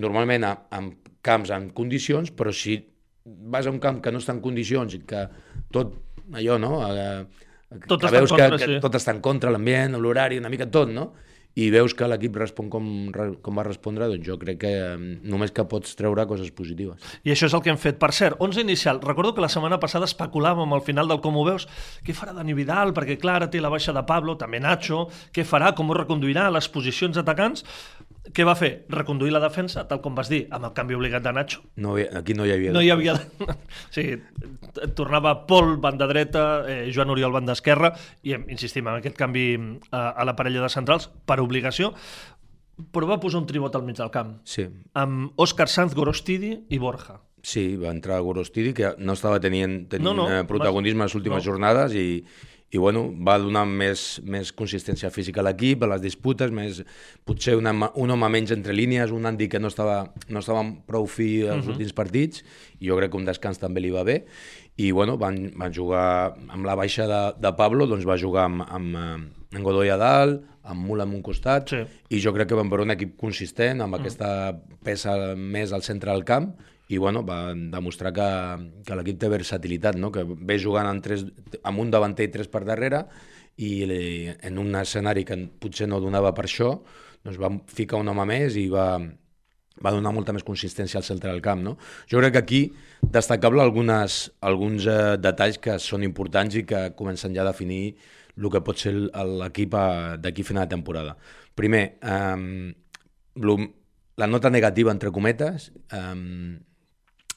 normalment 0.00 0.48
a, 0.48 0.54
en 0.78 0.94
camps 1.22 1.52
en 1.54 1.68
condicions, 1.76 2.32
però 2.34 2.54
si 2.56 2.78
vas 3.24 3.68
a 3.68 3.74
un 3.74 3.78
camp 3.82 4.00
que 4.02 4.10
no 4.10 4.22
està 4.22 4.34
en 4.34 4.40
condicions 4.44 4.96
i 4.96 5.02
que 5.06 5.26
tot 5.72 5.94
allò, 6.32 6.58
no? 6.60 6.78
Eh, 6.88 7.48
Tot 7.88 8.02
que 8.02 8.08
està 8.10 8.18
en 8.18 8.20
veus 8.20 8.32
contra, 8.34 8.48
que, 8.52 8.64
sí. 8.66 8.74
que 8.74 8.80
tot 8.84 8.96
està 8.98 9.14
en 9.14 9.20
contra, 9.24 9.52
l'ambient, 9.52 9.94
l'horari, 9.96 10.36
una 10.42 10.50
mica 10.52 10.66
tot, 10.68 10.90
no? 10.92 11.06
I 11.58 11.68
veus 11.72 11.92
que 11.92 12.06
l'equip 12.08 12.36
respon 12.40 12.70
com, 12.72 12.86
com 13.12 13.58
va 13.58 13.64
respondre, 13.66 14.08
doncs 14.08 14.24
jo 14.24 14.38
crec 14.40 14.62
que 14.62 14.72
només 14.96 15.52
que 15.52 15.66
pots 15.68 15.96
treure 15.98 16.24
coses 16.30 16.48
positives. 16.56 17.02
I 17.28 17.34
això 17.34 17.50
és 17.50 17.56
el 17.56 17.64
que 17.64 17.72
hem 17.72 17.80
fet. 17.80 17.98
Per 18.00 18.12
cert, 18.16 18.38
11 18.40 18.64
inicial. 18.64 19.02
Recordo 19.04 19.34
que 19.36 19.44
la 19.44 19.50
setmana 19.52 19.80
passada 19.82 20.08
especulàvem 20.08 20.72
al 20.72 20.84
final 20.86 21.10
del 21.10 21.20
Com 21.22 21.36
ho 21.36 21.44
veus, 21.44 21.68
què 22.06 22.16
farà 22.16 22.32
Dani 22.36 22.56
Vidal, 22.56 22.94
perquè 22.96 23.18
clar, 23.20 23.42
té 23.52 23.60
la 23.60 23.72
baixa 23.72 23.92
de 23.92 24.04
Pablo, 24.08 24.38
també 24.40 24.62
Nacho, 24.62 25.04
què 25.34 25.44
farà, 25.44 25.74
com 25.76 25.92
ho 25.92 25.98
reconduirà, 25.98 26.48
les 26.50 26.70
posicions 26.72 27.20
atacants. 27.20 27.66
Què 28.30 28.44
va 28.46 28.54
fer? 28.54 28.84
Reconduir 28.92 29.32
la 29.34 29.40
defensa, 29.42 29.82
tal 29.90 29.98
com 30.00 30.14
vas 30.14 30.28
dir, 30.30 30.44
amb 30.54 30.68
el 30.68 30.72
canvi 30.76 30.94
obligat 30.94 31.24
de 31.24 31.32
Nacho. 31.34 31.64
No, 31.82 31.96
aquí 31.98 32.36
no 32.38 32.46
hi 32.46 32.52
havia... 32.54 32.70
No 32.74 32.82
hi 32.84 32.92
havia... 32.94 33.16
Sí, 33.94 34.04
tornava 34.94 35.34
Pol, 35.48 35.74
banda 35.82 36.06
dreta, 36.06 36.44
eh, 36.70 36.92
Joan 36.94 37.10
Oriol, 37.10 37.34
banda 37.34 37.56
esquerra, 37.58 37.90
i 38.22 38.36
insistim 38.54 38.86
en 38.86 39.00
aquest 39.00 39.18
canvi 39.18 39.46
eh, 39.58 39.90
a 39.90 40.24
la 40.24 40.36
parella 40.38 40.62
de 40.62 40.70
centrals 40.72 41.08
per 41.26 41.40
obligació, 41.42 41.90
però 42.94 43.10
va 43.10 43.18
posar 43.20 43.42
un 43.42 43.50
tribot 43.50 43.74
al 43.76 43.84
mig 43.84 43.98
del 43.98 44.10
camp, 44.14 44.36
Sí, 44.48 44.68
amb 44.98 45.34
Òscar 45.42 45.66
Sanz, 45.68 45.92
Gorostidi 45.98 46.54
i 46.70 46.78
Borja. 46.80 47.18
sí, 47.42 47.74
va 47.76 47.90
entrar 47.90 48.20
Gorostidi, 48.22 48.72
que 48.72 48.94
no 49.02 49.18
estava 49.18 49.40
tenint, 49.42 49.88
tenint 49.90 50.06
No, 50.06 50.14
no, 50.14 50.30
eh, 50.30 50.44
protagonisme 50.46 51.02
a 51.02 51.10
les 51.10 51.18
últimes 51.18 51.42
no. 51.42 51.50
jornades 51.50 51.92
i, 51.98 52.22
i 52.72 52.78
bueno, 52.80 53.02
va 53.20 53.34
donar 53.38 53.66
més, 53.68 54.20
més 54.24 54.48
consistència 54.56 55.10
física 55.12 55.42
a 55.42 55.44
l'equip, 55.44 55.82
a 55.84 55.90
les 55.92 56.00
disputes, 56.00 56.50
més, 56.50 56.78
potser 57.28 57.54
una, 57.58 57.74
un 58.00 58.10
home 58.14 58.28
menys 58.32 58.54
entre 58.54 58.72
línies, 58.72 59.12
un 59.12 59.26
Andy 59.28 59.48
que 59.52 59.60
no 59.60 59.68
estava, 59.68 60.06
no 60.32 60.40
estava 60.40 60.62
prou 60.88 61.04
fi 61.06 61.42
als 61.46 61.66
Mhm. 61.66 61.74
últims 61.74 61.92
partits, 61.92 62.42
i 62.80 62.88
jo 62.88 62.96
crec 62.96 63.10
que 63.12 63.18
un 63.20 63.26
descans 63.28 63.58
també 63.60 63.80
li 63.84 63.90
va 63.92 64.02
bé, 64.08 64.24
i 64.78 64.90
bueno, 64.90 65.18
van, 65.18 65.52
van 65.54 65.72
jugar 65.72 66.34
amb 66.48 66.64
la 66.64 66.74
baixa 66.74 67.06
de, 67.06 67.20
de 67.38 67.52
Pablo, 67.58 67.86
doncs 67.86 68.06
va 68.08 68.16
jugar 68.16 68.46
amb, 68.48 68.62
amb, 68.66 68.96
eh, 68.96 69.56
amb 69.56 69.62
Godoy 69.64 69.90
a 69.92 69.98
dalt, 70.00 70.40
amb 70.64 70.80
Mula 70.86 71.04
en 71.04 71.12
un 71.12 71.22
costat, 71.22 71.68
Sí. 71.68 71.84
i 72.08 72.20
jo 72.24 72.32
crec 72.32 72.48
que 72.48 72.54
van 72.54 72.70
veure 72.70 72.84
un 72.84 72.90
equip 72.94 73.16
consistent, 73.20 73.82
amb 73.82 73.96
aquesta 73.96 74.56
peça 74.82 75.34
més 75.36 75.72
al 75.72 75.82
centre 75.82 76.10
del 76.10 76.24
camp, 76.24 76.54
i 76.92 76.98
bueno, 77.00 77.22
va 77.24 77.54
demostrar 77.54 78.12
que, 78.12 78.26
que 78.84 78.96
l'equip 78.98 79.18
té 79.22 79.30
versatilitat, 79.32 79.96
no? 79.96 80.10
que 80.12 80.24
ve 80.28 80.58
jugant 80.60 80.90
en 80.90 81.00
tres, 81.04 81.24
amb 81.64 81.80
un 81.80 81.90
davanter 81.92 82.26
i 82.28 82.32
tres 82.34 82.50
per 82.52 82.64
darrere, 82.68 83.06
i 83.56 83.72
li- 83.88 84.32
en 84.44 84.58
un 84.60 84.74
escenari 84.80 85.24
que 85.28 85.36
potser 85.60 85.88
no 85.88 86.00
donava 86.04 86.32
per 86.36 86.44
això, 86.48 86.70
doncs 87.24 87.38
va 87.40 87.50
ficar 87.70 88.00
un 88.02 88.08
home 88.12 88.24
més 88.28 88.56
i 88.60 88.66
va, 88.72 88.86
va 89.82 89.92
donar 89.94 90.12
molta 90.12 90.32
més 90.36 90.44
consistència 90.44 90.98
al 91.00 91.04
centre 91.06 91.30
del 91.30 91.42
camp. 91.44 91.62
No? 91.64 91.76
Jo 92.10 92.20
crec 92.20 92.32
que 92.36 92.42
aquí 92.42 92.62
destacable 93.02 93.62
algunes, 93.62 94.32
alguns 94.40 94.88
eh, 94.88 95.16
detalls 95.20 95.60
que 95.62 95.78
són 95.80 96.02
importants 96.04 96.56
i 96.60 96.64
que 96.68 96.90
comencen 96.98 97.36
ja 97.36 97.44
a 97.44 97.50
definir 97.52 97.94
el 98.36 98.48
que 98.50 98.62
pot 98.64 98.80
ser 98.80 98.94
l'equip 98.96 99.74
a- 99.76 100.16
d'aquí 100.16 100.42
final 100.48 100.64
de 100.66 100.74
temporada. 100.76 101.16
Primer, 101.54 101.84
eh, 102.02 102.74
la 104.16 104.26
nota 104.26 104.50
negativa, 104.50 104.92
entre 104.92 105.10
cometes, 105.12 105.72
eh, 105.92 106.58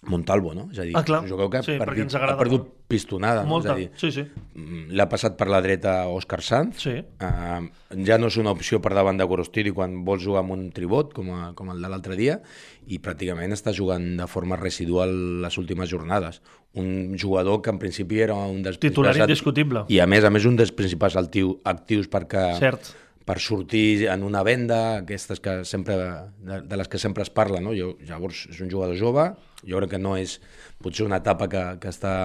Montalvo, 0.07 0.53
no? 0.53 0.69
És 0.71 0.79
a 0.79 0.83
dir, 0.83 0.93
Ah, 0.95 1.03
clar. 1.03 1.21
un 1.23 1.29
jugador 1.29 1.49
que 1.51 1.63
Sí, 1.63 1.71
ha, 1.73 1.83
ens 1.83 2.15
agrada 2.15 2.33
ha 2.33 2.37
perdut 2.37 2.67
pistonada, 2.87 3.43
no? 3.43 3.49
Molta. 3.49 3.69
És 3.69 3.73
a 3.73 3.77
dir, 3.77 3.89
Sí, 3.97 4.11
sí. 4.11 4.23
mm, 4.53 4.91
l'ha 4.91 5.07
passat 5.09 5.35
per 5.37 5.47
la 5.49 5.61
dreta 5.61 6.05
Òscar 6.07 6.41
Sanz, 6.41 6.77
Sí. 6.83 6.99
uh, 6.99 7.67
ja 8.05 8.17
no 8.17 8.27
és 8.27 8.37
una 8.37 8.51
opció 8.51 8.79
per 8.81 8.93
davant 8.93 9.17
de 9.17 9.23
Gorostiri 9.25 9.71
quan 9.71 10.03
vols 10.05 10.23
jugar 10.23 10.41
amb 10.43 10.51
un 10.51 10.71
tribot, 10.71 11.13
com, 11.13 11.29
a, 11.31 11.53
com 11.55 11.71
el 11.71 11.81
de 11.81 11.89
l'altre 11.89 12.15
dia, 12.15 12.41
i 12.87 12.99
pràcticament 12.99 13.51
està 13.51 13.73
jugant 13.73 14.17
de 14.17 14.27
forma 14.27 14.55
residual 14.55 15.41
les 15.41 15.57
últimes 15.57 15.89
jornades. 15.89 16.41
Un 16.75 17.17
jugador 17.17 17.61
que 17.61 17.69
en 17.71 17.79
principi 17.79 18.19
era 18.19 18.35
un 18.35 18.61
dels 18.61 18.77
Titular 18.79 19.15
indiscutible. 19.17 19.85
I 19.87 19.99
a 19.99 20.05
més 20.05 20.23
a 20.23 20.29
més 20.29 20.45
un 20.45 20.55
dels 20.55 20.71
principals 20.71 21.15
actiu, 21.15 21.59
actius 21.63 22.07
perquè 22.09 22.57
Cert. 22.59 22.93
Per 23.25 23.39
sortir 23.41 24.05
en 24.11 24.23
una 24.23 24.43
venda, 24.45 24.99
aquestes 25.01 25.41
que 25.41 25.63
sempre, 25.65 25.97
de, 26.45 26.61
de 26.61 26.77
les 26.77 26.89
que 26.89 27.01
sempre 27.01 27.25
es 27.25 27.33
parla, 27.33 27.59
no? 27.61 27.73
Jo, 27.77 27.95
llavors 28.05 28.45
és 28.51 28.61
un 28.61 28.69
jugador 28.71 28.97
jove, 28.99 29.31
jo 29.65 29.81
crec 29.81 29.95
que 29.95 30.01
no 30.01 30.15
és 30.17 30.37
potser 30.81 31.07
una 31.07 31.19
etapa 31.23 31.49
que, 31.49 31.63
que, 31.81 31.89
està, 31.89 32.15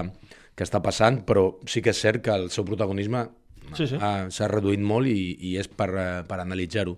que 0.55 0.67
està 0.67 0.81
passant, 0.85 1.23
però 1.25 1.47
sí 1.65 1.81
que 1.81 1.93
és 1.95 2.01
cert 2.05 2.21
que 2.25 2.35
el 2.37 2.49
seu 2.53 2.67
protagonisme 2.67 3.27
Sí, 3.77 3.85
sí. 3.87 3.97
s'ha 4.01 4.47
reduït 4.49 4.81
molt 4.83 5.07
i, 5.07 5.35
i 5.47 5.53
és 5.61 5.67
per, 5.69 5.87
eh, 5.95 6.23
per 6.27 6.41
analitzar-ho. 6.41 6.95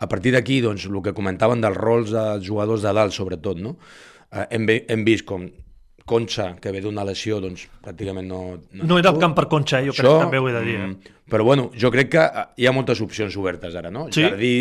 A 0.00 0.06
partir 0.08 0.32
d'aquí, 0.32 0.60
doncs, 0.64 0.86
el 0.88 1.00
que 1.04 1.12
comentaven 1.12 1.60
dels 1.60 1.76
rols 1.76 2.12
dels 2.14 2.46
jugadors 2.46 2.86
de 2.86 2.92
dalt, 2.96 3.12
sobretot, 3.12 3.58
no? 3.60 3.74
Eh, 4.30 4.46
hem, 4.56 4.68
hem 4.70 5.04
vist 5.04 5.26
com 5.28 5.44
Concha, 6.06 6.54
que 6.62 6.70
ve 6.70 6.80
d'una 6.80 7.02
lesió, 7.04 7.40
doncs 7.42 7.64
pràcticament 7.82 8.28
no... 8.30 8.40
No 8.78 8.98
era 9.00 9.10
el 9.10 9.18
camp 9.18 9.34
per 9.34 9.48
Conxa, 9.50 9.80
eh? 9.82 9.88
jo 9.88 9.92
crec 9.96 10.06
que 10.06 10.22
també 10.22 10.38
ho 10.38 10.46
he 10.48 10.52
de 10.54 10.60
dir. 10.64 10.76
Eh? 10.78 10.86
mm, 10.86 11.14
Però 11.28 11.42
bueno, 11.42 11.64
jo 11.74 11.90
crec 11.90 12.12
que 12.12 12.22
eh, 12.22 12.44
hi 12.62 12.68
ha 12.68 12.72
moltes 12.72 13.00
opcions 13.02 13.34
obertes 13.36 13.74
ara, 13.74 13.90
no? 13.90 14.04
Sí. 14.14 14.22
Jardí 14.22 14.52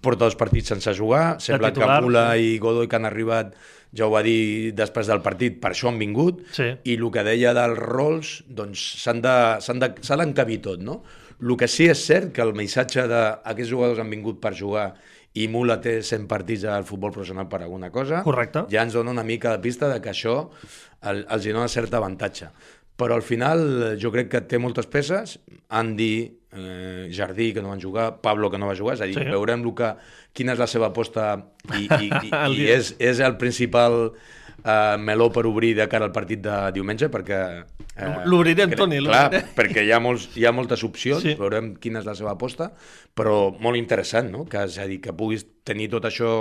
porta 0.00 0.24
dos 0.28 0.36
partits 0.38 0.70
sense 0.70 0.94
jugar, 0.94 1.40
sembla 1.42 1.72
titular, 1.74 1.96
que 1.98 2.06
Mula 2.06 2.22
sí. 2.36 2.52
i 2.54 2.58
Godoy 2.62 2.86
que 2.86 2.96
han 3.00 3.08
arribat, 3.10 3.56
ja 3.94 4.06
ho 4.06 4.12
va 4.14 4.22
dir 4.22 4.70
després 4.78 5.10
del 5.10 5.20
partit, 5.26 5.58
per 5.62 5.72
això 5.74 5.90
han 5.90 5.98
vingut, 5.98 6.44
Sí. 6.54 6.70
i 6.86 6.94
el 6.94 7.10
que 7.10 7.26
deia 7.26 7.52
dels 7.58 7.78
rols, 7.82 8.36
doncs 8.46 8.86
s'han 9.02 9.20
de- 9.22 9.58
s'han 9.60 9.82
de- 9.82 9.94
s'ha 10.00 10.16
d'encabir 10.16 10.60
tot, 10.62 10.78
no? 10.80 11.02
El 11.42 11.56
que 11.58 11.66
sí 11.66 11.88
és 11.90 11.98
cert 12.06 12.30
que 12.32 12.40
el 12.46 12.54
missatge 12.54 13.08
de 13.10 13.20
aquests 13.50 13.70
jugadors 13.74 13.98
han 13.98 14.08
vingut 14.10 14.38
per 14.40 14.54
jugar 14.54 14.94
i 15.34 15.48
Mula 15.50 15.80
té 15.82 15.96
100 16.02 16.28
partits 16.30 16.62
al 16.70 16.84
futbol 16.86 17.10
professional 17.10 17.48
per 17.50 17.62
alguna 17.64 17.90
cosa, 17.90 18.22
Correcte. 18.22 18.66
ja 18.70 18.84
ens 18.86 18.94
dona 18.94 19.10
una 19.10 19.24
mica 19.26 19.50
de 19.50 19.58
pista 19.64 19.88
de 19.90 20.00
que 20.00 20.12
això 20.12 20.36
el, 21.02 21.24
els 21.28 21.44
dona 21.50 21.66
cert 21.68 21.94
avantatge. 21.94 22.48
Però 22.94 23.16
al 23.18 23.24
final 23.26 23.64
eh, 23.64 23.96
jo 23.98 24.12
crec 24.14 24.28
que 24.30 24.40
té 24.46 24.60
moltes 24.62 24.86
peces, 24.86 25.40
Andy, 25.74 26.12
eh, 26.54 27.08
Jardí, 27.10 27.48
que 27.52 27.62
no 27.62 27.72
van 27.72 27.82
jugar, 27.82 28.20
Pablo, 28.22 28.50
que 28.52 28.58
no 28.62 28.68
va 28.70 28.76
jugar, 28.78 28.94
és 28.94 29.02
a 29.02 29.08
dir, 29.10 29.16
Sí. 29.18 29.24
veurem 29.34 29.64
que, 29.74 29.90
quina 30.32 30.52
és 30.54 30.58
la 30.62 30.68
seva 30.70 30.92
aposta 30.92 31.32
i, 31.74 31.88
i, 31.90 32.10
i, 32.28 32.30
i 32.54 32.70
és, 32.70 32.94
és 33.02 33.18
el 33.18 33.34
principal 33.36 34.12
eh, 34.62 34.96
meló 35.00 35.30
per 35.32 35.46
obrir 35.50 35.74
de 35.78 35.88
cara 35.90 36.06
al 36.06 36.12
partit 36.12 36.42
de 36.44 36.58
diumenge, 36.76 37.08
perquè... 37.12 37.40
Eh, 37.94 38.12
L'obrirem, 38.28 38.74
Toni, 38.78 39.00
Clar, 39.04 39.42
perquè 39.56 39.84
hi 39.86 39.92
ha, 39.94 40.00
molts, 40.02 40.30
hi 40.38 40.46
ha 40.46 40.52
moltes 40.54 40.84
opcions, 40.86 41.22
Sí. 41.24 41.34
veurem 41.38 41.74
quina 41.80 42.00
és 42.02 42.06
la 42.08 42.14
seva 42.18 42.32
aposta, 42.34 42.70
però 43.14 43.52
molt 43.58 43.78
interessant, 43.78 44.30
no? 44.32 44.44
Que, 44.50 44.64
és 44.68 44.78
a 44.78 44.86
dir, 44.90 45.00
que 45.00 45.14
puguis 45.16 45.46
tenir 45.64 45.90
tot 45.92 46.04
això 46.08 46.32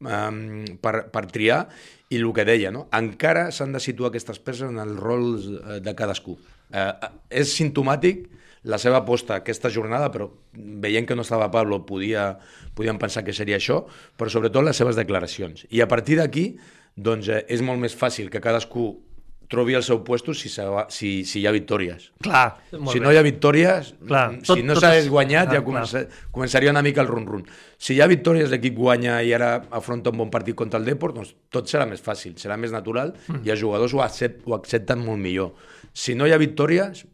um, 0.00 0.42
per, 0.82 1.06
per 1.12 1.24
triar 1.32 1.66
i 2.10 2.18
el 2.18 2.32
que 2.34 2.44
deia, 2.44 2.72
no? 2.74 2.88
encara 2.96 3.50
s'han 3.54 3.72
de 3.72 3.80
situar 3.82 4.10
aquestes 4.10 4.40
peces 4.42 4.66
en 4.68 4.80
els 4.82 4.98
rols 4.98 5.46
eh, 5.46 5.78
de 5.84 5.94
cadascú. 5.94 6.34
Eh, 6.74 6.90
és 7.30 7.52
sintomàtic 7.54 8.26
la 8.68 8.76
seva 8.82 8.98
aposta 9.00 9.38
aquesta 9.38 9.70
jornada, 9.72 10.10
però 10.12 10.26
veient 10.52 11.06
que 11.08 11.14
no 11.16 11.22
estava 11.22 11.46
Pablo 11.54 11.78
podia, 11.86 12.34
podíem 12.76 12.98
pensar 13.00 13.22
que 13.24 13.32
seria 13.32 13.56
això, 13.56 13.84
però 14.18 14.28
sobretot 14.28 14.66
les 14.66 14.76
seves 14.76 14.98
declaracions. 14.98 15.64
I 15.70 15.80
a 15.80 15.88
partir 15.88 16.18
d'aquí 16.18 16.58
doncs, 16.96 17.28
eh, 17.28 17.44
és 17.48 17.62
molt 17.62 17.78
més 17.80 17.94
fàcil 17.96 18.30
que 18.30 18.40
cadascú 18.40 19.02
trobi 19.50 19.74
el 19.74 19.82
seu 19.82 20.04
puesto 20.04 20.32
si, 20.32 20.48
se 20.48 20.62
va- 20.62 20.86
si, 20.90 21.24
si 21.24 21.40
hi 21.40 21.46
ha 21.46 21.50
victòries. 21.50 22.12
Clar, 22.22 22.56
molt 22.78 22.92
Si 22.92 23.00
bé. 23.00 23.04
no 23.04 23.10
hi 23.12 23.16
ha 23.16 23.22
victòries, 23.22 23.94
Clar, 24.06 24.30
mm, 24.32 24.42
tot- 24.46 24.56
si 24.56 24.62
no 24.62 24.76
s'hagués 24.76 25.04
és- 25.06 25.10
guanyat, 25.10 25.48
clar, 25.48 25.56
ja 25.58 25.64
comença, 25.64 26.06
començaria 26.30 26.70
una 26.70 26.82
mica 26.82 27.00
el 27.00 27.08
run-run. 27.08 27.44
Si 27.76 27.94
hi 27.94 28.00
ha 28.00 28.06
victòries, 28.06 28.48
l'equip 28.48 28.76
guanya 28.76 29.20
i 29.24 29.32
ara 29.32 29.64
afronta 29.72 30.10
un 30.10 30.18
bon 30.18 30.30
partit 30.30 30.54
contra 30.54 30.78
el 30.78 30.84
Deport, 30.86 31.16
doncs 31.16 31.34
tot 31.50 31.66
serà 31.66 31.84
més 31.88 32.00
fàcil, 32.00 32.36
serà 32.36 32.56
més 32.56 32.70
natural 32.70 33.12
Mm. 33.26 33.40
i 33.44 33.50
els 33.50 33.58
jugadors 33.60 33.92
ho, 33.92 34.02
accept, 34.02 34.42
ho 34.46 34.54
accepten 34.54 35.04
molt 35.04 35.18
millor. 35.18 35.52
Si 35.92 36.14
no 36.14 36.28
hi 36.28 36.30
ha 36.32 36.38
victòries, 36.38 37.04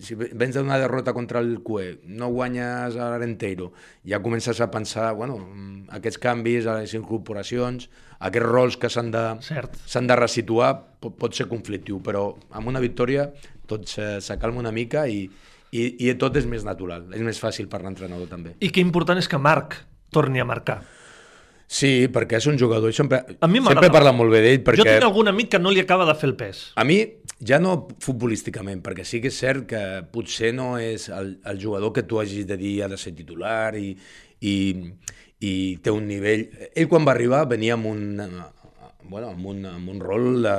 si 0.00 0.14
ve- 0.14 0.30
vens 0.34 0.54
d'una 0.56 0.78
derrota 0.80 1.12
contra 1.12 1.40
el 1.40 1.60
CUE, 1.62 2.00
no 2.06 2.28
guanyes 2.32 2.96
a 2.96 3.10
l'Arenteiro, 3.10 3.70
ja 4.06 4.20
comences 4.22 4.60
a 4.60 4.70
pensar, 4.70 5.14
bueno, 5.14 5.38
mm, 5.38 5.90
aquests 5.98 6.18
canvis, 6.22 6.66
a 6.66 6.78
les 6.80 6.94
incorporacions, 6.94 7.88
aquests 8.18 8.48
rols 8.48 8.76
que 8.76 8.90
s'han 8.92 9.10
de, 9.10 9.24
de 10.08 10.16
resituar 10.16 10.72
pot, 11.00 11.16
pot 11.16 11.34
ser 11.36 11.48
conflictiu, 11.48 12.00
però 12.04 12.34
amb 12.50 12.68
una 12.68 12.80
victòria 12.80 13.30
tot 13.70 13.86
s'acalma 13.86 14.60
una 14.60 14.72
mica 14.74 15.06
i, 15.06 15.24
i, 15.70 15.84
i 16.08 16.14
tot 16.18 16.36
és 16.36 16.46
més 16.46 16.64
natural, 16.66 17.06
és 17.14 17.22
més 17.22 17.38
fàcil 17.40 17.68
per 17.70 17.82
l'entrenador 17.84 18.28
també. 18.28 18.56
I 18.60 18.70
que 18.74 18.82
important 18.82 19.18
és 19.18 19.28
que 19.30 19.38
Marc 19.38 19.78
torni 20.10 20.40
a 20.42 20.44
marcar. 20.44 20.80
Sí, 21.70 22.08
perquè 22.10 22.40
és 22.40 22.46
un 22.50 22.56
jugador, 22.58 22.90
sempre, 22.92 23.20
A 23.38 23.46
mi 23.46 23.60
sempre 23.62 23.90
parla 23.94 24.10
molt 24.10 24.32
bé 24.34 24.40
d'ell, 24.42 24.58
Jo 24.58 24.64
perquè 24.72 24.96
tinc 24.96 25.04
algun 25.06 25.28
amic 25.30 25.52
que 25.52 25.58
no 25.62 25.70
li 25.70 25.78
acaba 25.78 26.04
de 26.08 26.16
fer 26.18 26.26
el 26.32 26.34
pes. 26.34 26.72
a 26.74 26.82
mi, 26.84 26.96
ja 27.46 27.60
no 27.62 27.86
futbolísticament, 28.02 28.82
perquè 28.82 29.04
sí 29.06 29.20
que 29.22 29.30
és 29.30 29.38
cert 29.38 29.68
que 29.70 29.82
potser 30.10 30.50
no 30.52 30.78
és 30.82 31.08
el, 31.14 31.36
el 31.46 31.60
jugador 31.62 31.92
que 31.94 32.02
tu 32.02 32.18
hagis 32.18 32.46
de 32.48 32.56
dir 32.58 32.82
ha 32.82 32.88
de 32.88 32.98
ser 32.98 33.12
titular 33.14 33.76
i, 33.78 33.92
i, 34.40 34.54
i 35.46 35.52
té 35.78 35.90
un 35.94 36.08
nivell... 36.10 36.48
Ell 36.74 36.88
quan 36.90 37.06
va 37.06 37.12
arribar 37.14 37.46
venia 37.46 37.74
amb 37.78 37.86
un, 37.86 38.18
bueno, 39.08 39.30
amb 39.30 39.46
un, 39.46 39.62
amb 39.70 39.88
un 39.94 40.00
rol 40.02 40.42
de 40.42 40.56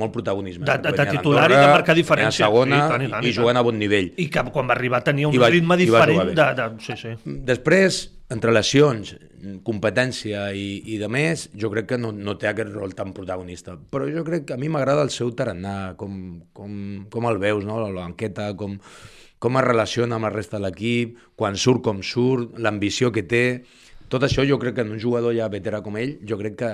molt 0.00 0.12
protagonisme. 0.16 0.64
De- 0.64 0.78
de- 0.80 0.96
de 0.96 1.06
titular 1.12 1.44
i 1.50 1.54
de 1.60 1.68
marcar 1.76 1.94
diferència. 1.94 2.48
venia 2.48 2.80
a 2.80 2.80
segona 2.80 2.80
Sí, 2.80 2.80
i 2.80 2.88
tant, 2.96 3.02
i 3.04 3.10
tant, 3.12 3.24
i, 3.24 3.28
i 3.28 3.32
jugant 3.36 3.56
a 3.60 3.62
bon 3.68 3.78
nivell. 3.78 4.14
I 4.16 4.30
que 4.32 4.48
quan 4.48 4.66
va 4.66 4.72
arribar 4.80 5.04
tenia 5.04 5.28
un 5.28 5.34
I 5.36 5.44
va- 5.44 5.52
ritme 5.52 5.76
va 5.76 5.76
diferent 5.76 6.32
de, 6.32 6.48
de... 6.56 6.70
Sí, 6.80 6.96
sí. 6.96 7.14
Després, 7.52 8.06
entre 8.32 8.52
lesions, 8.54 9.12
competència 9.66 10.46
i, 10.56 10.78
i 10.94 10.96
de 11.00 11.08
més, 11.12 11.48
jo 11.60 11.68
crec 11.72 11.90
que 11.92 11.98
no, 12.00 12.12
no 12.16 12.36
té 12.40 12.48
aquest 12.48 12.72
rol 12.72 12.94
tan 12.96 13.12
protagonista. 13.16 13.76
Però 13.76 14.08
jo 14.08 14.24
crec 14.24 14.46
que 14.48 14.56
a 14.56 14.60
mi 14.60 14.70
m'agrada 14.72 15.04
el 15.04 15.12
seu 15.12 15.34
tarannà, 15.36 15.94
com, 16.00 16.16
com, 16.56 16.78
com 17.12 17.28
el 17.28 17.40
veus, 17.42 17.66
no? 17.68 17.82
la 17.84 17.92
banqueta, 18.00 18.48
com, 18.56 18.78
com 19.38 19.60
es 19.60 19.66
relaciona 19.66 20.16
amb 20.16 20.28
la 20.28 20.32
resta 20.32 20.56
de 20.56 20.64
l'equip, 20.64 21.18
quan 21.36 21.58
surt 21.60 21.84
com 21.84 22.02
surt, 22.02 22.58
l'ambició 22.58 23.12
que 23.12 23.26
té... 23.28 23.46
Tot 24.12 24.22
això 24.26 24.44
jo 24.46 24.58
crec 24.60 24.76
que 24.76 24.82
en 24.84 24.92
un 24.94 25.00
jugador 25.00 25.32
ja 25.34 25.48
veterà 25.50 25.80
com 25.82 25.96
ell, 25.98 26.18
jo 26.28 26.36
crec 26.38 26.54
que 26.60 26.70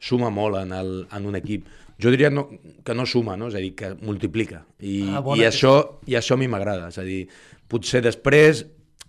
suma 0.00 0.30
molt 0.32 0.56
en, 0.60 0.72
el, 0.72 0.92
en 1.12 1.26
un 1.26 1.36
equip. 1.36 1.66
Jo 2.00 2.12
diria 2.14 2.30
no, 2.30 2.46
que 2.86 2.94
no 2.94 3.04
suma, 3.04 3.34
no? 3.36 3.50
és 3.50 3.56
a 3.58 3.62
dir, 3.62 3.72
que 3.76 3.90
multiplica. 4.06 4.62
I, 4.78 5.02
Ah, 5.18 5.22
i, 5.36 5.42
això, 5.44 5.74
I 6.06 6.16
això 6.16 6.38
a 6.38 6.40
mi 6.40 6.48
m'agrada. 6.48 6.88
És 6.94 7.00
a 7.02 7.04
dir, 7.04 7.24
potser 7.68 8.00
després 8.06 8.62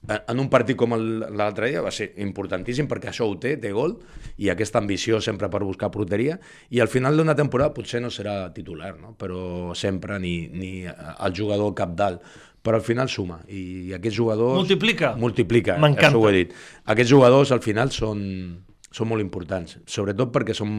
en- 0.08 0.40
un 0.40 0.48
partit 0.50 0.78
com 0.80 0.94
l'altre 0.96 1.70
dia 1.70 1.82
va 1.82 1.92
ser 1.92 2.14
importantíssim 2.18 2.88
perquè 2.88 3.10
això 3.12 3.28
ho 3.28 3.36
té, 3.38 3.58
té 3.58 3.72
gol 3.76 3.98
i 4.38 4.50
aquesta 4.50 4.80
ambició 4.80 5.20
sempre 5.22 5.50
per 5.50 5.64
buscar 5.68 5.92
porteria 5.92 6.40
i 6.70 6.80
al 6.80 6.88
final 6.88 7.18
d'una 7.18 7.36
temporada 7.36 7.74
potser 7.74 8.02
no 8.02 8.10
serà 8.10 8.54
titular, 8.54 8.96
no? 9.00 9.16
però 9.20 9.74
sempre 9.76 10.20
ni, 10.20 10.48
ni 10.48 10.86
el 10.88 11.34
jugador 11.36 11.74
cap 11.76 11.96
dalt 11.96 12.22
però 12.64 12.76
al 12.76 12.84
final 12.84 13.08
suma 13.08 13.40
i 13.48 13.94
aquests 13.96 14.18
jugadors... 14.18 14.58
Multiplica. 14.60 15.14
Multiplica, 15.16 15.78
això 16.10 16.20
ho 16.20 16.30
he 16.30 16.34
dit. 16.34 16.56
Aquests 16.92 17.10
jugadors 17.12 17.52
al 17.56 17.62
final 17.64 17.90
són, 17.90 18.20
són 18.90 19.10
molt 19.12 19.22
importants, 19.22 19.76
sobretot 19.90 20.32
perquè 20.34 20.56
som 20.58 20.70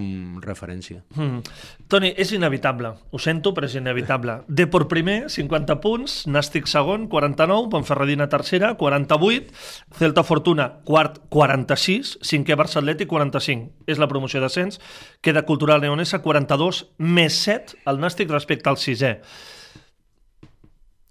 referència. 0.42 1.04
Mm. 1.14 1.44
Toni, 1.90 2.10
és 2.18 2.32
inevitable. 2.34 2.90
Ho 3.14 3.20
sento, 3.22 3.52
però 3.54 3.68
és 3.68 3.76
inevitable. 3.78 4.40
Depor 4.48 4.88
primer, 4.90 5.28
50 5.30 5.78
punts. 5.84 6.16
Nàstic 6.26 6.66
segon, 6.70 7.06
49. 7.12 7.70
Ponferradina 7.70 8.26
tercera, 8.32 8.72
48. 8.80 9.54
Celta 10.00 10.26
Fortuna, 10.26 10.68
quart, 10.88 11.22
46. 11.30 12.16
Cinquè 12.26 12.58
Barça 12.58 12.82
Atlètic, 12.82 13.10
45. 13.12 13.70
És 13.86 14.02
la 14.02 14.10
promoció 14.10 14.42
d'ascens. 14.42 14.80
Queda 15.22 15.46
Cultural 15.46 15.84
Leonesa, 15.86 16.22
42, 16.24 16.84
més 16.98 17.38
7 17.46 17.78
el 17.86 18.02
Nàstic 18.02 18.34
respecte 18.34 18.70
al 18.70 18.80
sisè. 18.80 19.18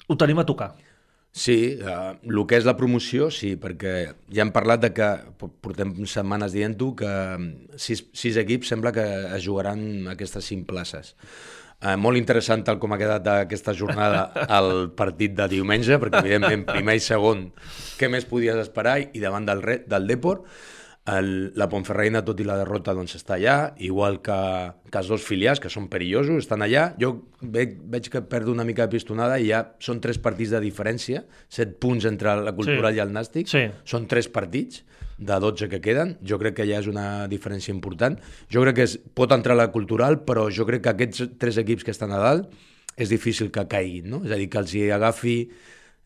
Ho 0.09 0.17
tenim 0.19 0.39
a 0.41 0.47
tocar. 0.47 0.73
Sí, 1.31 1.77
eh, 1.79 2.13
el 2.25 2.39
que 2.49 2.57
és 2.57 2.65
la 2.65 2.73
promoció, 2.75 3.27
sí, 3.31 3.53
perquè 3.61 3.91
ja 4.33 4.41
hem 4.41 4.49
parlat 4.51 4.81
de 4.81 4.89
que 4.97 5.09
po- 5.37 5.51
portem 5.61 5.93
setmanes 6.09 6.55
dient-ho 6.55 6.89
que 6.97 7.07
mm, 7.37 7.77
sis, 7.79 8.01
sis 8.17 8.39
equips 8.41 8.71
sembla 8.73 8.91
que 8.95 9.05
es 9.37 9.45
jugaran 9.45 10.07
aquestes 10.09 10.47
cinc 10.49 10.65
places. 10.67 11.13
Eh, 11.79 11.93
molt 11.95 12.17
interessant 12.19 12.65
tal 12.67 12.79
com 12.81 12.91
ha 12.91 12.97
quedat 12.99 13.29
aquesta 13.31 13.71
jornada 13.77 14.25
el 14.57 14.89
partit 14.97 15.37
de 15.37 15.47
diumenge, 15.53 15.99
perquè 16.01 16.19
evidentment 16.25 16.65
primer 16.73 16.97
i 16.97 17.05
segon, 17.05 17.45
què 18.01 18.09
més 18.11 18.25
podies 18.27 18.57
esperar? 18.65 18.97
I 19.13 19.21
davant 19.23 19.45
del, 19.47 19.61
re, 19.63 19.77
del 19.87 20.09
Deport, 20.09 20.43
el, 21.07 21.53
la 21.55 21.67
Ponferreina, 21.69 22.21
tot 22.25 22.39
i 22.39 22.45
la 22.45 22.57
derrota, 22.59 22.93
doncs 22.93 23.15
està 23.17 23.35
allà, 23.37 23.73
igual 23.81 24.19
que, 24.21 24.35
que 24.91 24.99
els 24.99 25.07
dos 25.09 25.23
filials, 25.25 25.59
que 25.59 25.69
són 25.69 25.87
perillosos, 25.89 26.43
estan 26.43 26.61
allà. 26.61 26.93
Jo 27.01 27.15
veig, 27.41 27.77
veig 27.89 28.09
que 28.13 28.21
perdo 28.21 28.51
una 28.51 28.65
mica 28.67 28.85
de 28.85 28.93
pistonada 28.97 29.39
i 29.39 29.47
ja 29.49 29.63
són 29.79 30.01
tres 30.03 30.19
partits 30.21 30.51
de 30.51 30.61
diferència, 30.61 31.23
set 31.49 31.79
punts 31.81 32.05
entre 32.05 32.35
la 32.43 32.53
cultural 32.53 32.93
Sí. 32.93 32.97
i 32.97 33.01
el 33.01 33.11
nàstic, 33.15 33.47
Sí. 33.47 33.65
són 33.85 34.07
tres 34.07 34.27
partits, 34.29 34.83
de 35.19 35.35
12 35.35 35.67
que 35.67 35.81
queden. 35.81 36.13
Jo 36.23 36.37
crec 36.39 36.55
que 36.55 36.65
ja 36.65 36.77
és 36.79 36.87
una 36.87 37.27
diferència 37.27 37.73
important. 37.73 38.15
Jo 38.47 38.61
crec 38.63 38.75
que 38.77 38.83
es, 38.83 38.97
pot 39.13 39.31
entrar 39.35 39.57
la 39.57 39.67
cultural, 39.69 40.21
però 40.23 40.45
jo 40.49 40.65
crec 40.65 40.81
que 40.83 40.89
aquests 40.93 41.25
tres 41.37 41.57
equips 41.57 41.83
que 41.83 41.91
estan 41.91 42.13
a 42.15 42.19
dalt 42.23 42.53
és 42.95 43.09
difícil 43.09 43.51
que 43.51 43.65
caiguin, 43.67 44.09
no? 44.09 44.21
És 44.23 44.31
a 44.31 44.35
dir, 44.39 44.47
que 44.49 44.57
els 44.59 44.73
hi 44.75 44.89
agafi 44.91 45.49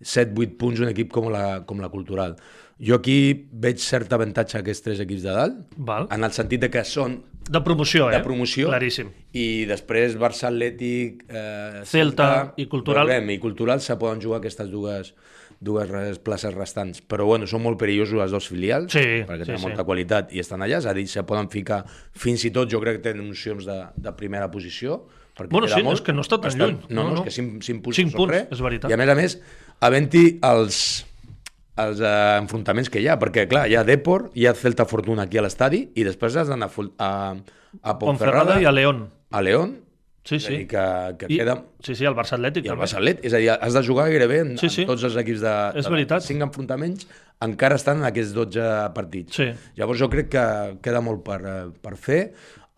7-8 0.04 0.58
punts 0.60 0.80
un 0.84 0.90
equip 0.92 1.12
com 1.12 1.32
la, 1.34 1.64
com 1.66 1.80
la 1.82 1.90
cultural. 1.90 2.36
Jo 2.84 2.98
aquí 3.00 3.18
veig 3.54 3.80
cert 3.80 4.12
avantatge 4.12 4.58
a 4.58 4.62
aquests 4.64 4.82
tres 4.84 5.00
equips 5.04 5.24
de 5.24 5.32
dalt, 5.36 5.60
Val. 5.78 6.08
en 6.12 6.24
el 6.26 6.34
sentit 6.36 6.60
de 6.66 6.70
que 6.74 6.82
són 6.84 7.20
De 7.44 7.60
promoció, 7.64 8.10
eh? 8.10 8.18
de 8.18 8.24
promoció 8.24 8.70
Claríssim. 8.72 9.10
i 9.36 9.66
després 9.70 10.16
Barça 10.20 10.48
Atlètic, 10.50 11.26
eh, 11.30 11.82
Celta 11.86 12.54
i 12.58 12.66
Cultural. 12.72 13.08
Veurem, 13.08 13.30
i 13.36 13.40
Cultural 13.40 13.82
se 13.84 13.96
poden 14.00 14.22
jugar 14.24 14.40
aquestes 14.40 14.70
dues, 14.72 15.14
dues 15.60 16.20
places 16.24 16.54
restants. 16.56 17.02
Però 17.04 17.26
bueno, 17.30 17.46
són 17.48 17.62
molt 17.64 17.78
perillosos 17.80 18.20
els 18.24 18.32
dos 18.32 18.48
filials, 18.48 18.92
Sí, 18.92 19.04
perquè 19.28 19.44
sí, 19.44 19.52
tenen 19.52 19.60
sí. 19.62 19.68
molta 19.68 19.84
qualitat 19.88 20.34
i 20.34 20.40
estan 20.40 20.62
allà, 20.66 20.80
és 20.82 20.86
a 20.88 20.94
dir, 20.94 21.06
se 21.08 21.24
poden 21.24 21.48
ficar 21.52 21.84
fins 22.16 22.44
i 22.48 22.52
tot, 22.52 22.72
jo 22.72 22.80
crec 22.84 22.98
que 23.02 23.10
tenen 23.12 23.30
opcions 23.30 23.66
de, 23.70 23.78
de 23.96 24.12
primera 24.18 24.50
posició. 24.52 25.04
Perquè 25.38 25.50
Bueno, 25.50 25.68
sí, 25.68 25.82
és 25.82 26.02
que 26.02 26.14
no 26.14 26.22
està 26.22 26.38
tan 26.40 26.50
bastant- 26.52 26.82
lluny. 26.84 26.94
No, 26.94 27.04
no, 27.04 27.10
No, 27.16 27.24
és 27.26 27.34
que 27.34 27.42
5, 27.42 27.62
5 27.64 27.82
punts 27.84 27.96
Cinc 27.98 28.12
no 28.12 28.12
són 28.12 28.18
punts, 28.24 28.34
res. 28.36 28.48
és 28.52 28.62
veritat. 28.62 28.92
I 28.92 28.94
a 28.94 28.98
més 28.98 29.10
a 29.10 29.16
més, 29.16 29.38
havent-hi 29.82 30.40
els, 30.44 31.06
els 31.78 32.00
eh, 32.00 32.38
enfrontaments 32.42 32.90
que 32.94 33.02
hi 33.02 33.08
ha, 33.10 33.18
perquè 33.20 33.48
clar, 33.50 33.66
hi 33.70 33.76
ha 33.76 33.84
Depor, 33.84 34.30
hi 34.36 34.46
ha 34.46 34.54
Celta 34.54 34.86
Fortuna 34.86 35.24
aquí 35.26 35.38
a 35.38 35.46
l'estadi 35.46 35.88
i 35.96 36.04
després 36.06 36.36
has 36.38 36.48
d'anar 36.52 36.70
a, 36.70 36.84
a, 36.98 37.10
a 37.82 37.98
Ponferrada 37.98 38.00
Ponferrada, 38.00 38.62
i 38.62 38.66
a 38.66 38.72
León. 38.72 39.10
a 39.32 39.42
León, 39.42 39.80
Sí, 40.24 40.38
és 40.38 40.44
sí. 40.46 40.58
que, 40.72 40.80
que 41.20 41.26
I, 41.28 41.38
queda... 41.42 41.58
Sí, 41.84 41.96
sí, 42.00 42.06
el 42.08 42.14
Barça 42.16 42.38
Atlètic. 42.38 42.64
I 42.64 42.70
el. 42.72 42.78
Barça 42.80 42.96
Atlet, 42.96 43.26
és 43.28 43.34
a 43.36 43.42
dir, 43.42 43.50
has 43.52 43.74
de 43.76 43.82
jugar 43.84 44.06
gairebé 44.08 44.38
en, 44.40 44.54
Sí, 44.58 44.70
sí. 44.72 44.86
en 44.86 44.88
tots 44.88 45.04
els 45.04 45.18
equips 45.20 45.42
de, 45.44 45.56
És 45.82 45.90
de 45.90 46.20
cinc 46.24 46.46
enfrontaments, 46.46 47.10
encara 47.44 47.76
estan 47.76 47.98
en 48.00 48.06
aquests 48.08 48.32
12 48.32 48.70
partits. 48.96 49.36
Sí. 49.36 49.50
Llavors 49.76 50.00
jo 50.00 50.08
crec 50.10 50.30
que 50.32 50.46
queda 50.82 51.02
molt 51.04 51.26
per, 51.28 51.42
eh, 51.44 51.66
per 51.82 51.98
fer. 51.98 52.22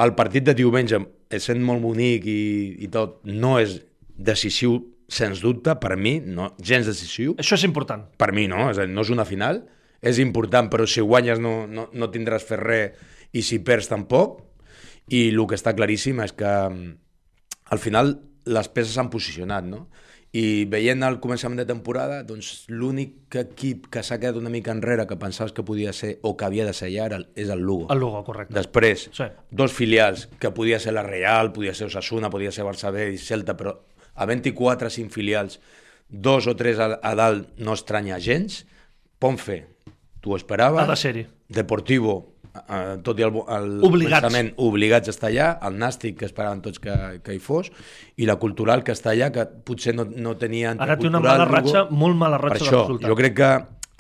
El 0.02 0.16
partit 0.16 0.44
de 0.44 0.56
diumenge, 0.58 0.98
sent 1.42 1.64
molt 1.66 1.84
bonic 1.84 2.26
i, 2.30 2.42
i 2.86 2.90
tot, 2.92 3.22
no 3.26 3.56
és 3.62 3.80
decisiu, 4.16 4.80
sens 5.12 5.42
dubte, 5.44 5.76
per 5.82 5.96
mi, 5.98 6.18
no, 6.20 6.52
gens 6.62 6.88
decisiu. 6.90 7.36
Això 7.42 7.58
és 7.60 7.66
important. 7.68 8.06
Per 8.18 8.32
mi 8.34 8.48
no, 8.52 8.70
és 8.72 8.80
dir, 8.80 8.90
no 8.92 9.06
és 9.06 9.12
una 9.14 9.26
final, 9.28 9.62
és 10.02 10.20
important, 10.22 10.70
però 10.72 10.88
si 10.90 11.04
guanyes 11.04 11.42
no, 11.42 11.66
no, 11.68 11.88
no 11.94 12.12
tindràs 12.14 12.46
fer 12.48 12.60
res 12.62 13.04
i 13.36 13.44
si 13.46 13.62
perds 13.66 13.90
tampoc. 13.92 14.42
I 15.14 15.28
el 15.30 15.44
que 15.46 15.58
està 15.58 15.76
claríssim 15.78 16.22
és 16.24 16.34
que 16.34 16.50
mm, 16.50 16.94
al 17.76 17.82
final 17.82 18.16
les 18.46 18.70
peces 18.74 18.96
s'han 18.96 19.12
posicionat, 19.14 19.66
no? 19.70 19.86
I 20.36 20.66
veient 20.68 21.00
el 21.08 21.22
començament 21.24 21.62
de 21.62 21.66
temporada, 21.70 22.18
doncs 22.28 22.66
l'únic 22.68 23.36
equip 23.40 23.86
que 23.94 24.02
s'ha 24.04 24.18
quedat 24.20 24.36
una 24.36 24.50
mica 24.52 24.74
enrere 24.76 25.06
que 25.08 25.16
pensaves 25.16 25.54
que 25.56 25.64
podia 25.64 25.94
ser 25.96 26.18
o 26.28 26.36
que 26.36 26.44
havia 26.44 26.66
de 26.66 26.74
ser 26.74 26.90
el- 27.14 27.30
és 27.36 27.48
el 27.50 27.60
Lugo. 27.62 27.88
El 27.94 28.00
Lugo, 28.00 28.24
correcte. 28.26 28.54
Després, 28.54 29.10
Sí. 29.14 29.24
dos 29.50 29.72
filials, 29.72 30.28
que 30.40 30.52
podia 30.52 30.80
ser 30.80 30.92
la 30.94 31.04
Real, 31.04 31.54
podia 31.54 31.74
ser 31.74 31.88
Osasuna, 31.88 32.30
podia 32.30 32.52
ser 32.52 32.66
Barça 32.66 32.92
B 32.92 33.14
i 33.14 33.18
Celta, 33.18 33.56
però 33.56 33.78
a 34.14 34.26
24 34.26 34.90
5 34.90 35.10
filials, 35.14 35.62
dos 36.10 36.48
o 36.48 36.56
tres 36.56 36.80
a, 36.80 37.00
a 37.02 37.16
dalt 37.16 37.58
no 37.58 37.74
estranya 37.74 38.20
gens. 38.20 38.66
Ponfe, 39.20 39.68
tu 40.20 40.34
ho 40.34 40.36
esperaves. 40.38 40.84
Ha 40.84 40.88
de 40.88 40.96
ser-hi. 40.98 41.28
Deportivo, 41.48 42.35
eh, 42.56 42.96
tot 43.06 43.20
i 43.20 43.26
el, 43.28 43.36
el 43.58 43.70
Obligats. 43.86 44.26
pensament, 44.26 44.52
obligats 44.64 45.12
a 45.12 45.14
estar 45.16 45.30
allà, 45.32 45.50
el 45.68 45.78
Nàstic, 45.82 46.18
que 46.22 46.30
esperaven 46.30 46.64
tots 46.66 46.82
que, 46.84 46.96
que 47.26 47.36
hi 47.36 47.42
fos, 47.44 47.72
i 48.18 48.28
la 48.30 48.38
Cultural, 48.42 48.84
que 48.88 48.96
està 48.96 49.14
allà, 49.14 49.32
que 49.36 49.46
potser 49.68 49.96
no, 49.96 50.08
no 50.08 50.36
tenia... 50.42 50.76
Ara 50.80 50.98
té 51.00 51.10
una 51.10 51.22
mala 51.24 51.48
ratxa, 51.50 51.86
molt 51.92 52.20
mala 52.20 52.40
Per 52.42 52.50
ratxa 52.50 52.64
de 52.64 52.70
això, 52.70 52.82
resultats. 52.86 53.10
jo 53.12 53.20
crec 53.22 53.38
que 53.42 53.52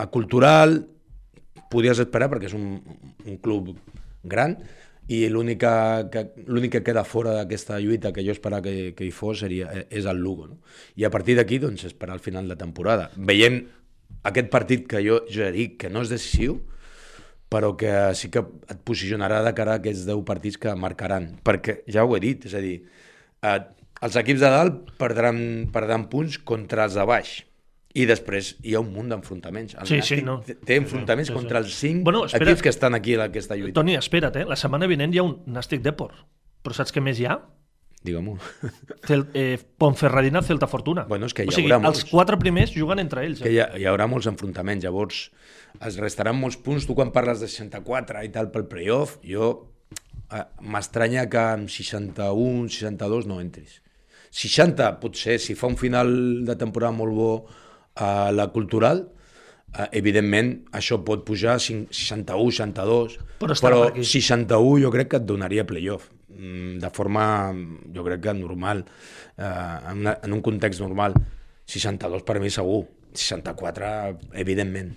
a 0.05 0.09
Cultural 0.11 0.79
podies 1.71 2.01
esperar 2.03 2.29
perquè 2.31 2.49
és 2.49 2.57
un, 2.57 2.79
un 3.25 3.37
club 3.43 3.73
gran 4.23 4.57
i 5.07 5.21
l'únic 5.29 5.61
que, 5.61 6.25
que, 6.71 6.81
queda 6.81 7.03
fora 7.05 7.35
d'aquesta 7.35 7.77
lluita 7.79 8.11
que 8.13 8.23
jo 8.25 8.33
esperava 8.33 8.63
que, 8.65 8.93
que 8.97 9.05
hi 9.05 9.11
fos 9.13 9.43
seria, 9.43 9.69
eh, 9.69 9.85
és 9.99 10.07
el 10.09 10.17
Lugo. 10.17 10.47
No? 10.49 10.57
I 10.97 11.05
a 11.05 11.11
partir 11.13 11.35
d'aquí, 11.37 11.59
doncs, 11.61 11.85
esperar 11.85 12.17
el 12.17 12.23
final 12.23 12.49
de 12.49 12.57
temporada. 12.57 13.11
Veient 13.15 13.61
aquest 14.25 14.49
partit 14.49 14.87
que 14.89 15.03
jo 15.05 15.21
ja 15.29 15.51
dic 15.53 15.77
que 15.83 15.91
no 15.93 16.01
és 16.01 16.09
decisiu, 16.09 16.57
però 17.55 17.71
que 17.79 17.95
sí 18.19 18.27
que 18.33 18.41
et 18.43 18.83
posicionarà 18.83 19.39
de 19.45 19.55
cara 19.55 19.77
a 19.77 19.79
aquests 19.79 20.03
10 20.09 20.25
partits 20.27 20.59
que 20.59 20.75
marcaran. 20.75 21.31
Perquè 21.47 21.79
ja 21.87 22.03
ho 22.03 22.15
he 22.17 22.19
dit, 22.19 22.43
és 22.49 22.53
a 22.57 22.59
dir, 22.59 22.81
eh, 23.47 23.59
els 24.03 24.15
equips 24.19 24.41
de 24.43 24.49
dalt 24.51 24.91
perdran, 24.99 25.39
perdran 25.71 26.09
punts 26.11 26.35
contra 26.43 26.83
els 26.89 26.97
de 26.99 27.05
baix. 27.07 27.37
I 27.95 28.03
després 28.09 28.57
hi 28.67 28.73
ha 28.75 28.81
un 28.83 28.89
munt 28.91 29.07
d'enfrontaments. 29.13 29.77
El 29.79 29.87
Sí, 29.87 30.01
sí, 30.03 30.17
no. 30.21 30.41
té- 30.43 30.75
enfrontaments 30.75 31.29
Sí, 31.29 31.33
sí. 31.33 31.37
contra 31.39 31.59
els 31.63 31.73
5 31.79 32.03
Bueno, 32.03 32.25
espera. 32.25 32.43
equips 32.43 32.61
que 32.61 32.69
estan 32.75 32.93
aquí 32.93 33.13
en 33.15 33.21
aquesta 33.21 33.55
lluita. 33.55 33.73
Toni, 33.79 33.95
espera't, 33.95 34.35
eh? 34.35 34.43
La 34.45 34.57
setmana 34.57 34.85
vinent 34.91 35.13
hi 35.15 35.19
ha 35.19 35.23
un 35.23 35.37
Nàstic 35.47 35.81
Depor. 35.81 36.11
Però 36.61 36.73
saps 36.75 36.91
què 36.93 36.99
més 37.01 37.21
hi 37.21 37.25
ha? 37.25 37.39
Digue-m'ho. 38.05 38.35
Eh, 39.33 39.57
Ponferradina, 39.81 40.41
Celta 40.45 40.67
Fortuna. 40.69 41.05
Bueno, 41.09 41.25
és 41.29 41.33
que 41.33 41.45
hi 41.45 41.49
o 41.49 41.55
sigui, 41.55 41.71
haurà 41.71 41.79
els 41.89 42.03
molts. 42.03 42.09
quatre 42.11 42.37
primers 42.41 42.73
juguen 42.75 43.01
entre 43.01 43.23
ells. 43.25 43.41
que 43.41 43.49
Eh? 43.49 43.55
hi, 43.55 43.59
ha, 43.63 43.69
hi 43.81 43.87
haurà 43.89 44.05
molts 44.11 44.27
enfrontaments, 44.29 44.85
llavors 44.85 45.23
es 45.81 45.97
restaran 46.01 46.37
molts 46.39 46.57
punts. 46.61 46.85
Tu 46.87 46.95
quan 46.97 47.11
parles 47.15 47.41
de 47.41 47.49
64 47.51 48.21
i 48.27 48.29
tal 48.35 48.51
pel 48.53 48.67
playoff, 48.71 49.17
jo 49.25 49.49
eh, 50.31 50.43
m'estranya 50.61 51.25
que 51.29 51.41
amb 51.57 51.69
61, 51.71 52.69
62 52.69 53.25
no 53.31 53.41
entris. 53.41 53.81
60, 54.35 54.99
potser, 54.99 55.37
si 55.39 55.55
fa 55.55 55.67
un 55.71 55.77
final 55.79 56.09
de 56.45 56.55
temporada 56.59 56.91
molt 56.95 57.13
bo 57.15 57.29
a 58.03 58.31
la 58.35 58.49
cultural, 58.51 59.05
eh, 59.77 59.85
evidentment 59.95 60.65
això 60.75 60.97
pot 61.07 61.23
pujar 61.27 61.55
a 61.55 61.61
5 61.63 61.87
61, 61.95 62.51
62, 62.51 63.15
Però 63.39 63.55
però 63.55 63.79
per 63.85 63.93
aquí. 63.93 64.03
61 64.03 64.81
jo 64.83 64.91
crec 64.91 65.09
que 65.13 65.17
et 65.21 65.25
donaria 65.27 65.65
playoff 65.67 66.09
de 66.35 66.89
forma, 66.93 67.53
jo 67.95 68.03
crec 68.05 68.21
que 68.21 68.33
normal, 68.37 68.85
eh, 69.37 69.45
en, 69.91 70.03
una, 70.05 70.17
en 70.23 70.33
un 70.33 70.41
context 70.45 70.81
normal. 70.81 71.15
62 71.65 72.21
per 72.23 72.39
mi 72.39 72.51
segur, 72.53 72.83
64 73.13 74.19
evidentment. 74.33 74.93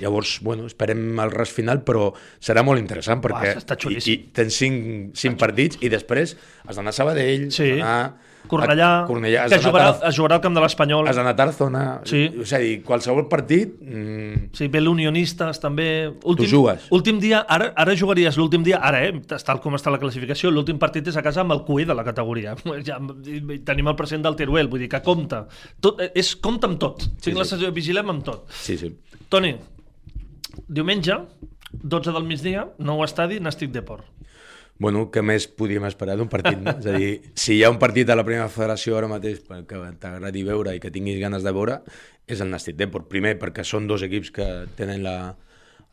Llavors, 0.00 0.40
bueno, 0.42 0.66
esperem 0.66 1.18
el 1.22 1.30
res 1.32 1.52
final, 1.54 1.80
però 1.86 2.10
serà 2.42 2.62
molt 2.66 2.80
interessant 2.82 3.22
perquè 3.24 3.54
està 3.56 3.76
i, 3.88 3.96
i 4.12 4.16
tens 4.34 4.58
5, 4.60 5.14
5 5.18 5.38
partits 5.40 5.78
i 5.82 5.90
després 5.92 6.36
has 6.66 6.76
d'anar 6.76 6.92
a 6.92 6.96
Sabadell, 6.98 7.48
Sí. 7.54 7.70
has 7.70 7.78
d'anar 7.78 8.31
Cornellà, 8.48 8.88
a 9.02 9.06
Cornellà, 9.06 9.46
que 9.48 9.58
jugarà, 9.62 9.88
a 10.02 10.08
es 10.10 10.16
jugarà 10.16 10.36
al 10.36 10.42
camp 10.44 10.54
de 10.54 10.60
l'Espanyol. 10.60 11.06
has 11.08 11.16
d'anar 11.16 11.30
a 11.32 11.36
Tarzona, 11.36 12.00
Sí. 12.04 12.24
és 12.42 12.52
a 12.52 12.58
dir, 12.58 12.82
qualsevol 12.82 13.28
partit 13.28 13.80
mm, 13.80 14.50
Sí, 14.52 14.68
ve 14.68 14.80
l'Unionistes 14.80 15.60
també. 15.60 16.12
Últim, 16.24 16.46
jugues. 16.50 16.86
Últim 16.90 17.18
dia, 17.20 17.40
ara, 17.48 17.72
ara 17.76 17.94
jugaries 17.96 18.36
l'últim 18.36 18.62
dia, 18.62 18.78
ara, 18.82 19.04
eh, 19.06 19.12
tal 19.44 19.60
com 19.60 19.74
està 19.74 19.90
la 19.90 19.98
classificació, 19.98 20.50
l'últim 20.50 20.78
partit 20.78 21.06
és 21.08 21.16
a 21.16 21.22
casa 21.22 21.40
amb 21.40 21.52
el 21.52 21.62
cué 21.64 21.84
de 21.86 21.94
la 21.94 22.04
categoria. 22.04 22.54
Ja, 22.84 22.98
tenim 23.64 23.88
el 23.88 23.96
present 23.96 24.22
del 24.22 24.34
Teruel, 24.36 24.68
vull 24.68 24.80
dir 24.80 24.88
que 24.88 25.00
compta. 25.02 25.46
Tot, 25.80 26.00
eh, 26.00 26.10
és, 26.14 26.34
compta 26.36 26.66
amb 26.66 26.78
tot. 26.78 26.98
Tinc 27.22 27.22
Sí, 27.22 27.38
la 27.38 27.44
sí. 27.44 27.50
sensació, 27.54 27.72
vigilem 27.72 28.10
amb 28.10 28.24
tot. 28.24 28.46
sí, 28.50 28.76
sí. 28.76 28.92
Toni, 29.28 29.54
diumenge, 30.68 31.14
12 31.82 32.12
del 32.12 32.24
migdia, 32.28 32.66
nou 32.78 33.02
estadi, 33.04 33.38
Nàstic 33.40 33.70
Deport. 33.72 34.04
Bueno, 34.82 35.04
què 35.14 35.22
més 35.22 35.46
podíem 35.46 35.84
esperar 35.86 36.16
d'un 36.18 36.30
partit, 36.30 36.58
no? 36.58 36.74
És 36.80 36.88
a 36.90 36.96
dir, 36.98 37.12
si 37.38 37.54
hi 37.54 37.62
ha 37.62 37.70
un 37.70 37.78
partit 37.78 38.08
a 38.10 38.16
la 38.18 38.24
primera 38.26 38.48
federació 38.50 38.96
ara 38.98 39.10
mateix 39.10 39.44
que 39.68 39.80
t'agradi 40.02 40.42
veure 40.48 40.74
i 40.74 40.82
que 40.82 40.90
tinguis 40.90 41.20
ganes 41.22 41.46
de 41.46 41.52
veure, 41.54 41.78
és 42.26 42.42
el 42.42 42.50
Nàstic 42.50 42.78
Deport. 42.80 43.06
Primer, 43.12 43.36
perquè 43.38 43.62
són 43.66 43.86
dos 43.90 44.02
equips 44.02 44.32
que 44.34 44.48
tenen 44.78 45.04
la, 45.04 45.16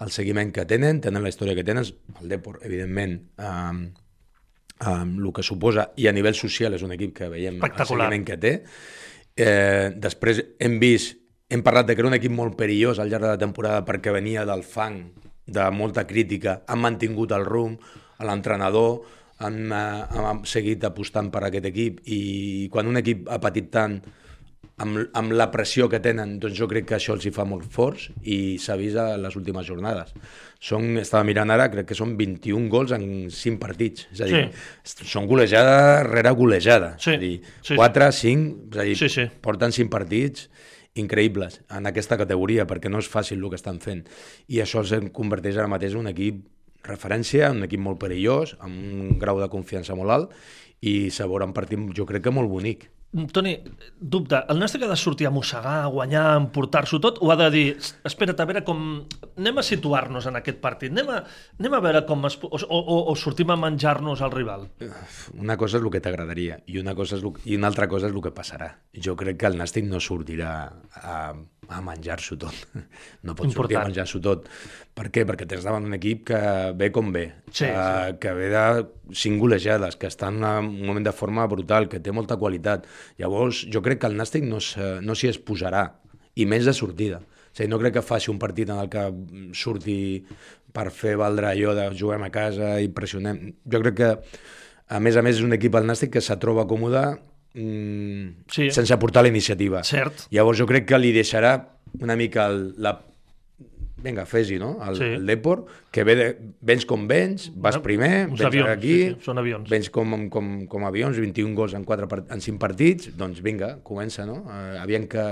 el 0.01 0.13
seguiment 0.15 0.53
que 0.55 0.65
tenen, 0.65 1.03
tenen 1.05 1.21
la 1.21 1.29
història 1.29 1.53
que 1.57 1.65
tenen, 1.67 1.85
el 2.21 2.33
Deport, 2.33 2.65
evidentment, 2.65 3.15
um, 3.37 3.85
um, 4.87 5.13
el 5.19 5.31
que 5.37 5.45
suposa, 5.45 5.91
i 6.01 6.09
a 6.09 6.15
nivell 6.15 6.37
social 6.39 6.73
és 6.73 6.85
un 6.85 6.95
equip 6.95 7.13
que 7.21 7.29
veiem 7.29 7.61
el 7.61 7.77
seguiment 7.85 8.25
que 8.25 8.41
té. 8.41 8.57
Eh, 9.39 9.93
després 9.95 10.41
hem 10.59 10.81
vist, 10.81 11.19
hem 11.49 11.61
parlat 11.63 11.87
de 11.87 11.95
que 11.95 12.03
era 12.03 12.09
un 12.09 12.17
equip 12.17 12.33
molt 12.33 12.57
perillós 12.57 12.99
al 12.99 13.11
llarg 13.11 13.27
de 13.27 13.33
la 13.35 13.41
temporada 13.41 13.85
perquè 13.87 14.13
venia 14.15 14.49
del 14.49 14.65
fang, 14.65 15.03
de 15.49 15.65
molta 15.73 16.05
crítica, 16.07 16.61
han 16.69 16.81
mantingut 16.83 17.31
el 17.33 17.45
rumb, 17.45 17.81
l'entrenador, 18.27 19.01
han, 19.39 19.59
eh, 19.71 20.23
han 20.23 20.41
seguit 20.45 20.83
apostant 20.83 21.31
per 21.31 21.45
aquest 21.47 21.69
equip 21.71 22.01
i 22.11 22.69
quan 22.71 22.89
un 22.91 22.99
equip 22.99 23.29
ha 23.31 23.39
patit 23.39 23.69
tant 23.71 23.99
amb, 24.79 24.99
amb 25.15 25.33
la 25.35 25.49
pressió 25.51 25.87
que 25.91 25.99
tenen, 26.03 26.37
doncs 26.39 26.57
jo 26.57 26.67
crec 26.71 26.87
que 26.89 26.97
això 26.97 27.15
els 27.15 27.25
hi 27.27 27.31
fa 27.35 27.45
molt 27.47 27.67
forts 27.71 28.09
i 28.23 28.57
s'ha 28.61 28.77
vist 28.79 28.99
a 28.99 29.17
les 29.19 29.35
últimes 29.39 29.67
jornades. 29.67 30.13
Són, 30.59 30.97
estava 30.99 31.23
mirant 31.27 31.51
ara, 31.51 31.69
crec 31.71 31.89
que 31.91 31.97
són 31.97 32.15
21 32.19 32.67
gols 32.71 32.93
en 32.95 33.05
5 33.31 33.59
partits. 33.61 34.07
És 34.15 34.23
a 34.23 34.29
dir, 34.29 34.45
sí. 34.83 35.07
són 35.07 35.27
golejada 35.27 36.03
rere 36.07 36.31
golejada. 36.35 36.95
Sí, 36.97 37.11
És 37.11 37.17
a 37.17 37.23
dir, 37.23 37.33
sí, 37.61 37.73
sí. 37.73 37.79
4, 37.79 38.11
5, 38.21 38.51
és 38.73 38.77
a 38.79 38.87
dir, 38.87 38.97
Sí, 38.99 39.09
sí. 39.09 39.27
porten 39.41 39.75
5 39.75 39.91
partits 39.91 40.49
increïbles 40.99 41.61
en 41.69 41.85
aquesta 41.87 42.17
categoria 42.17 42.65
perquè 42.67 42.89
no 42.89 42.99
és 42.99 43.07
fàcil 43.07 43.39
el 43.39 43.51
que 43.51 43.59
estan 43.59 43.77
fent 43.79 44.01
i 44.49 44.59
això 44.59 44.81
els 44.81 44.91
converteix 45.15 45.55
ara 45.55 45.69
mateix 45.71 45.93
en 45.93 46.01
un 46.01 46.09
equip 46.11 46.41
referència, 46.87 47.51
un 47.51 47.65
equip 47.67 47.81
molt 47.83 47.99
perillós 48.01 48.55
amb 48.59 48.75
un 48.75 49.19
grau 49.19 49.41
de 49.41 49.49
confiança 49.51 49.97
molt 49.99 50.15
alt 50.15 50.39
i 50.79 51.09
se 51.11 51.27
veurà 51.27 51.47
un 51.49 51.55
partit 51.55 51.81
jo 51.95 52.07
crec 52.07 52.23
que 52.27 52.35
molt 52.35 52.49
bonic 52.51 52.87
Toni, 53.33 53.55
dubte, 53.97 54.37
el 54.53 54.59
Nàstic 54.61 54.83
ha 54.85 54.89
de 54.91 54.95
sortir 54.99 55.25
a 55.25 55.31
mossegar, 55.33 55.79
a 55.81 55.87
guanyar, 55.89 56.27
a 56.29 56.35
emportar-s'ho 56.37 56.99
tot, 57.01 57.17
o 57.25 57.31
ha 57.33 57.37
de 57.39 57.47
dir, 57.55 57.63
espera't, 58.05 58.37
a 58.37 58.45
veure 58.45 58.61
com... 58.67 58.83
Anem 59.31 59.57
a 59.57 59.63
situar-nos 59.65 60.27
en 60.29 60.37
aquest 60.37 60.59
partit, 60.61 60.93
anem 60.93 61.09
a, 61.15 61.23
anem 61.57 61.73
a 61.73 61.79
veure 61.81 62.03
com... 62.05 62.27
Es... 62.29 62.37
O, 62.45 62.59
o, 62.59 62.99
o 63.09 63.15
sortim 63.17 63.49
a 63.49 63.57
menjar-nos 63.57 64.21
al 64.21 64.29
rival? 64.35 64.67
Una 65.33 65.57
cosa 65.57 65.79
és 65.79 65.87
el 65.87 65.89
que 65.95 66.03
t'agradaria 66.05 66.59
i, 66.69 66.77
una 66.83 66.93
cosa 66.93 67.17
és 67.17 67.25
lo... 67.25 67.33
i 67.49 67.57
una 67.57 67.71
altra 67.73 67.89
cosa 67.89 68.11
és 68.11 68.13
el 68.13 68.21
que 68.21 68.35
passarà. 68.35 68.75
Jo 68.93 69.17
crec 69.17 69.41
que 69.41 69.49
el 69.49 69.57
Nàstic 69.57 69.89
no 69.89 69.97
sortirà 69.97 70.53
a, 71.01 71.15
a 71.69 71.79
menjar-s'ho 71.85 72.37
tot. 72.41 72.55
No 73.25 73.35
pot 73.35 73.49
Important. 73.49 73.55
sortir 73.55 73.77
a 73.77 73.85
menjar-s'ho 73.87 74.21
tot. 74.23 74.47
Per 74.95 75.07
què? 75.13 75.25
Perquè 75.27 75.47
tens 75.49 75.65
davant 75.67 75.85
un 75.85 75.95
equip 75.97 76.25
que 76.29 76.39
ve 76.79 76.89
com 76.95 77.11
ve, 77.15 77.25
sí, 77.51 77.65
que, 77.65 77.71
sí. 77.71 78.17
que 78.23 78.35
ve 78.37 78.49
de 78.53 78.65
cinc 79.15 79.41
golejades, 79.41 79.97
que 79.99 80.09
està 80.09 80.29
en 80.33 80.43
un 80.43 80.69
moment 80.87 81.05
de 81.05 81.15
forma 81.15 81.45
brutal, 81.51 81.89
que 81.91 82.01
té 82.03 82.13
molta 82.15 82.39
qualitat. 82.41 82.87
Llavors, 83.21 83.65
jo 83.71 83.83
crec 83.85 84.01
que 84.03 84.11
el 84.11 84.17
Nàstic 84.19 84.47
no 84.47 84.61
s'hi 84.63 85.03
no 85.05 85.17
es 85.17 85.41
posarà, 85.43 85.85
i 86.39 86.47
més 86.49 86.65
de 86.65 86.73
sortida. 86.75 87.19
O 87.19 87.55
sigui, 87.57 87.69
no 87.71 87.79
crec 87.81 87.97
que 87.97 88.05
faci 88.05 88.31
un 88.31 88.39
partit 88.39 88.69
en 88.69 88.79
el 88.79 88.89
que 88.91 89.07
surti 89.57 89.99
per 90.73 90.89
fer 90.93 91.15
valdre 91.19 91.49
allò 91.49 91.73
de 91.77 91.89
juguem 91.97 92.27
a 92.27 92.31
casa 92.33 92.77
i 92.79 92.91
pressionem. 92.93 93.41
Jo 93.65 93.81
crec 93.83 93.97
que, 93.97 94.11
a 94.89 94.99
més 95.03 95.17
a 95.17 95.25
més, 95.25 95.39
és 95.39 95.45
un 95.45 95.57
equip 95.57 95.75
al 95.75 95.89
Nàstic 95.89 96.13
que 96.17 96.23
se 96.23 96.37
troba 96.41 96.67
còmode 96.69 97.03
mm, 97.53 98.45
sí. 98.51 98.69
sense 98.71 98.93
aportar 98.93 99.23
la 99.23 99.33
iniciativa. 99.33 99.83
Cert. 99.83 100.27
Llavors 100.33 100.59
jo 100.61 100.67
crec 100.69 100.87
que 100.89 100.99
li 100.99 101.13
deixarà 101.15 101.57
una 101.99 102.15
mica 102.19 102.47
el, 102.51 102.73
la 102.77 102.97
vinga, 104.03 104.25
fes-hi, 104.25 104.57
no? 104.59 104.77
El, 104.85 104.97
sí. 104.97 105.07
el 105.17 105.25
Depor, 105.27 105.65
que 105.91 106.03
ve 106.07 106.15
de, 106.15 106.27
vens 106.65 106.85
com 106.87 107.05
vens, 107.09 107.49
vas 107.55 107.75
bueno, 107.75 107.83
primer, 107.83 108.11
vens 108.29 108.43
avions, 108.47 108.69
aquí, 108.71 108.95
sí, 108.95 109.13
sí, 109.15 109.25
són 109.27 109.41
avions. 109.41 109.69
vens 109.71 109.89
com, 109.93 110.15
com, 110.31 110.51
com 110.71 110.85
avions, 110.87 111.19
21 111.19 111.55
gols 111.57 111.75
en, 111.77 111.85
4 111.87 112.07
part, 112.11 112.29
en 112.31 112.43
5 112.45 112.61
partits, 112.61 113.11
doncs 113.19 113.43
vinga, 113.45 113.75
comença, 113.85 114.25
no? 114.29 114.41
Uh, 114.45 114.77
aviam 114.83 115.07
que, 115.11 115.25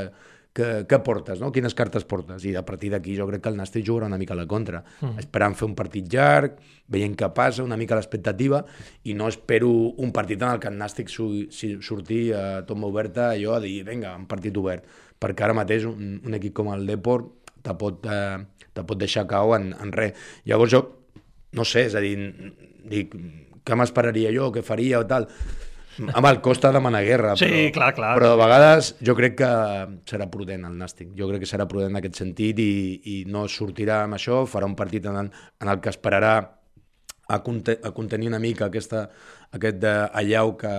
que, 0.58 0.88
que 0.89 0.98
portes, 1.06 1.38
no? 1.38 1.52
Quines 1.54 1.76
cartes 1.78 2.06
portes? 2.10 2.41
I 2.50 2.56
a 2.58 2.63
partir 2.65 2.89
d'aquí 2.89 3.13
jo 3.17 3.28
crec 3.30 3.43
que 3.46 3.52
el 3.54 3.60
Nàstic 3.60 3.86
jugarà 3.86 4.08
una 4.10 4.17
mica 4.17 4.34
a 4.34 4.39
la 4.39 4.48
contra, 4.50 4.82
mm. 4.82 5.22
esperant 5.22 5.54
fer 5.60 5.67
un 5.67 5.76
partit 5.78 6.08
llarg, 6.10 6.58
veient 6.89 7.13
què 7.20 7.30
passa, 7.38 7.65
una 7.65 7.78
mica 7.78 7.98
l'expectativa, 8.00 8.63
i 9.06 9.13
no 9.17 9.30
espero 9.30 9.70
un 10.02 10.13
partit 10.15 10.41
en 10.41 10.56
el 10.56 10.62
que 10.63 10.72
el 10.72 10.80
Nàstic 10.80 11.13
su, 11.13 11.28
si, 11.54 11.76
surti 11.86 12.24
a 12.34 12.63
tomba 12.65 12.89
oberta 12.89 13.30
allò 13.36 13.58
a 13.58 13.62
dir, 13.62 13.84
vinga, 13.86 14.15
un 14.17 14.26
partit 14.30 14.58
obert, 14.58 14.88
perquè 15.22 15.46
ara 15.46 15.58
mateix 15.58 15.86
un, 15.89 16.17
un 16.26 16.39
equip 16.39 16.58
com 16.58 16.74
el 16.74 16.89
Deport 16.89 17.54
te 17.62 17.78
pot, 17.78 18.10
eh, 18.10 18.65
te 18.74 18.86
pot 18.88 18.98
deixar 18.98 19.28
cau 19.30 19.54
en, 19.58 19.70
en 19.78 19.93
res. 19.93 20.17
Llavors 20.50 20.74
jo, 20.74 20.84
no 21.54 21.67
sé, 21.67 21.86
és 21.91 21.98
a 21.98 22.02
dir, 22.02 22.17
dic, 22.89 23.13
què 23.62 23.78
m'esperaria 23.78 24.34
jo, 24.34 24.50
què 24.56 24.65
faria 24.65 25.06
o 25.06 25.08
tal... 25.08 25.30
Amb 26.05 26.29
el 26.29 26.41
costa 26.45 26.71
demanar 26.75 27.03
guerra, 27.05 27.36
sí, 27.39 27.47
però, 27.47 27.71
clar, 27.77 27.89
clar. 27.97 28.12
però 28.19 28.33
de 28.33 28.41
vegades 28.41 28.91
jo 29.03 29.15
crec 29.17 29.38
que 29.39 29.49
serà 30.10 30.27
prudent 30.33 30.67
el 30.67 30.75
Nàstic. 30.77 31.10
Jo 31.17 31.29
crec 31.31 31.45
que 31.45 31.49
serà 31.49 31.65
prudent 31.69 31.95
en 31.95 32.01
aquest 32.01 32.21
sentit 32.21 32.62
i, 32.62 32.69
i 33.13 33.17
no 33.31 33.47
sortirà 33.51 34.03
amb 34.05 34.19
això, 34.19 34.43
farà 34.49 34.69
un 34.69 34.77
partit 34.77 35.07
en, 35.10 35.27
en 35.27 35.73
el 35.73 35.81
que 35.81 35.93
esperarà 35.93 36.36
a, 37.27 37.41
conte 37.43 37.79
a 37.83 37.91
contenir 37.95 38.29
una 38.31 38.39
mica 38.43 38.67
aquesta, 38.69 39.07
aquest 39.57 39.81
de 39.83 39.95
allau 40.21 40.55
que, 40.60 40.75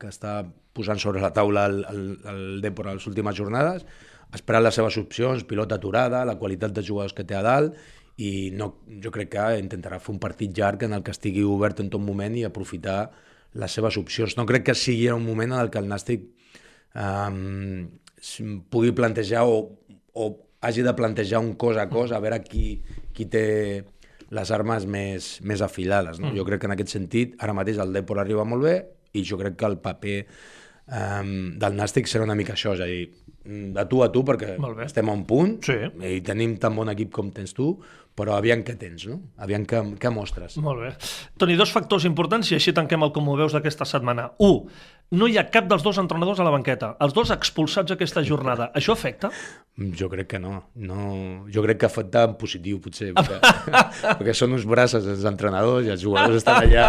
que 0.00 0.10
està 0.12 0.42
posant 0.76 1.00
sobre 1.00 1.22
la 1.24 1.32
taula 1.32 1.64
el, 1.70 1.80
el, 1.88 2.02
el 2.28 2.44
Depor 2.60 2.90
a 2.90 2.98
les 2.98 3.06
últimes 3.08 3.38
jornades 3.38 3.86
esperar 4.34 4.62
les 4.62 4.74
seves 4.74 4.96
opcions, 4.98 5.44
pilota 5.44 5.76
aturada, 5.76 6.24
la 6.24 6.36
qualitat 6.36 6.74
de 6.74 6.84
jugadors 6.84 7.14
que 7.14 7.24
té 7.24 7.36
a 7.36 7.44
dalt, 7.46 7.76
i 8.16 8.50
no, 8.56 8.70
jo 9.02 9.12
crec 9.12 9.30
que 9.34 9.44
intentarà 9.60 9.98
fer 10.00 10.14
un 10.14 10.20
partit 10.20 10.52
llarg 10.56 10.86
en 10.86 10.96
el 10.96 11.04
que 11.04 11.12
estigui 11.12 11.44
obert 11.44 11.82
en 11.82 11.90
tot 11.92 12.02
moment 12.02 12.36
i 12.36 12.46
aprofitar 12.48 13.10
les 13.56 13.76
seves 13.78 13.96
opcions. 14.00 14.36
No 14.38 14.46
crec 14.48 14.68
que 14.68 14.76
sigui 14.76 15.08
un 15.12 15.24
moment 15.26 15.54
en 15.54 15.62
el 15.64 15.70
que 15.72 15.80
el 15.82 15.88
Nàstic 15.90 16.26
um, 16.94 17.86
pugui 18.72 18.92
plantejar 18.96 19.44
o, 19.48 19.60
o 20.14 20.28
hagi 20.66 20.84
de 20.86 20.94
plantejar 20.98 21.42
un 21.42 21.54
cos 21.60 21.78
a 21.80 21.88
cos 21.88 22.12
a 22.12 22.20
veure 22.22 22.40
qui, 22.44 22.80
qui 23.14 23.28
té 23.30 23.46
les 24.34 24.50
armes 24.50 24.86
més, 24.90 25.30
més 25.46 25.62
afilades. 25.62 26.20
No? 26.20 26.30
Mm. 26.30 26.38
Jo 26.40 26.46
crec 26.48 26.62
que 26.62 26.70
en 26.70 26.76
aquest 26.76 26.94
sentit, 26.96 27.36
ara 27.42 27.54
mateix 27.56 27.80
el 27.82 27.94
Depor 27.94 28.20
arriba 28.22 28.46
molt 28.48 28.66
bé 28.66 28.76
i 29.16 29.22
jo 29.24 29.38
crec 29.40 29.56
que 29.60 29.68
el 29.68 29.78
paper 29.82 30.16
um, 30.86 31.36
del 31.58 31.78
Nàstic 31.78 32.10
serà 32.10 32.26
una 32.26 32.36
mica 32.38 32.54
això, 32.56 32.74
és 32.76 32.82
a 32.82 32.88
dir, 32.90 33.06
de 33.46 33.84
tu 33.90 34.02
a 34.02 34.10
tu, 34.12 34.24
perquè 34.26 34.56
estem 34.84 35.08
a 35.08 35.14
un 35.14 35.22
punt 35.28 35.58
sí. 35.66 35.76
i 36.02 36.18
tenim 36.26 36.56
tan 36.62 36.74
bon 36.76 36.90
equip 36.90 37.12
com 37.14 37.30
tens 37.34 37.54
tu, 37.54 37.74
però 38.16 38.34
aviam 38.38 38.62
què 38.64 38.74
tens, 38.80 39.04
no? 39.10 39.18
Aviam 39.44 39.66
què, 39.68 39.82
què 40.00 40.10
mostres. 40.12 40.56
Molt 40.64 40.80
bé. 40.82 40.92
Toni, 41.38 41.56
dos 41.58 41.72
factors 41.74 42.06
importants 42.08 42.50
i 42.50 42.56
així 42.56 42.72
tanquem 42.76 43.04
el 43.04 43.12
com 43.14 43.28
ho 43.28 43.36
veus 43.38 43.54
d'aquesta 43.54 43.86
setmana. 43.88 44.30
Un, 44.42 44.64
no 45.14 45.28
hi 45.30 45.36
ha 45.38 45.46
cap 45.52 45.68
dels 45.70 45.84
dos 45.86 46.00
entrenadors 46.02 46.40
a 46.42 46.46
la 46.46 46.50
banqueta. 46.50 46.96
Els 47.04 47.14
dos 47.14 47.30
expulsats 47.30 47.94
aquesta 47.94 48.24
jornada. 48.26 48.70
Això 48.74 48.96
afecta? 48.96 49.30
Jo 49.76 50.08
crec 50.08 50.30
que 50.30 50.38
no. 50.40 50.70
no 50.74 51.44
jo 51.52 51.60
crec 51.60 51.82
que 51.82 51.86
afecta 51.86 52.22
en 52.24 52.34
positiu, 52.40 52.78
potser, 52.80 53.10
perquè, 53.12 53.36
perquè 54.18 54.32
són 54.32 54.54
uns 54.56 54.64
braços 54.64 55.04
els 55.12 55.26
entrenadors 55.28 55.84
i 55.84 55.92
els 55.92 56.00
jugadors 56.00 56.38
estan 56.40 56.64
allà 56.64 56.86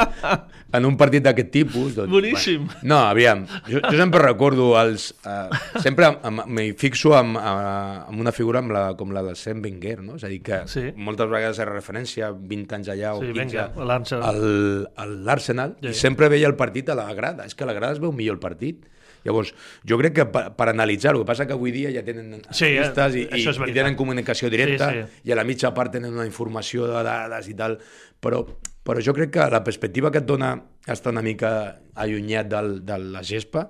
en 0.71 0.87
un 0.87 0.95
partit 0.99 1.25
d'aquest 1.25 1.51
tipus. 1.51 1.97
Doncs, 1.97 2.09
Boníssim. 2.13 2.63
Bueno, 2.63 2.85
no, 2.93 2.99
aviam, 3.09 3.43
jo, 3.67 3.81
jo 3.83 3.93
sempre 3.99 4.23
recordo 4.23 4.69
els... 4.79 5.09
Uh, 5.27 5.51
sempre 5.83 6.13
m'hi 6.47 6.71
fixo 6.79 7.11
amb, 7.17 7.35
uh, 7.35 8.07
amb 8.07 8.23
una 8.23 8.31
figura 8.31 8.63
amb 8.63 8.71
la, 8.71 8.85
com 8.95 9.11
la 9.11 9.25
de 9.27 9.35
Sam 9.35 9.59
Wenger, 9.67 9.97
no? 10.05 10.15
És 10.15 10.23
a 10.23 10.31
dir, 10.31 10.39
que 10.47 10.61
sí. 10.71 10.87
moltes 10.95 11.27
vegades 11.27 11.59
era 11.59 11.75
referència 11.75 12.31
20 12.31 12.79
anys 12.79 12.93
allà 12.95 13.13
o 13.19 13.21
sí, 13.25 13.33
15 13.35 13.67
a 13.67 15.07
l'Arsenal 15.11 15.75
sí. 15.81 15.91
i 15.91 15.97
sempre 16.07 16.31
veia 16.31 16.47
el 16.47 16.55
partit 16.55 16.87
a 16.89 16.95
la 16.95 17.11
grada. 17.19 17.51
És 17.51 17.57
que 17.57 17.67
la 17.67 17.75
grada 17.75 17.99
es 17.99 18.01
veu 18.03 18.06
millor 18.15 18.37
el 18.37 18.43
partit 18.43 18.85
Llavors, 19.27 19.51
jo 19.87 19.97
crec 19.99 20.15
que 20.15 20.25
per, 20.31 20.43
per 20.55 20.69
analitzar 20.71 21.11
el 21.13 21.21
que 21.21 21.27
passa 21.27 21.47
que 21.49 21.55
avui 21.55 21.73
dia 21.75 21.91
ja 21.91 22.03
tenen 22.05 22.39
sí, 22.47 22.69
artistes 22.77 23.17
eh, 23.17 23.25
i, 23.25 23.41
i, 23.43 23.55
i 23.71 23.75
tenen 23.75 23.97
comunicació 23.99 24.51
directa 24.53 24.89
sí, 24.93 25.03
sí. 25.03 25.27
i 25.27 25.35
a 25.35 25.39
la 25.39 25.45
mitja 25.47 25.73
part 25.75 25.91
tenen 25.97 26.15
una 26.15 26.27
informació 26.27 26.87
de 26.87 27.03
dades 27.03 27.49
i 27.51 27.55
tal, 27.57 27.77
però, 28.23 28.43
però 28.87 29.03
jo 29.03 29.15
crec 29.17 29.33
que 29.35 29.49
la 29.51 29.63
perspectiva 29.65 30.13
que 30.13 30.23
et 30.23 30.29
dona 30.29 30.53
estar 30.87 31.11
una 31.11 31.25
mica 31.25 31.51
allunyat 31.99 32.51
del, 32.53 32.77
de 32.87 32.99
la 33.17 33.23
gespa 33.27 33.67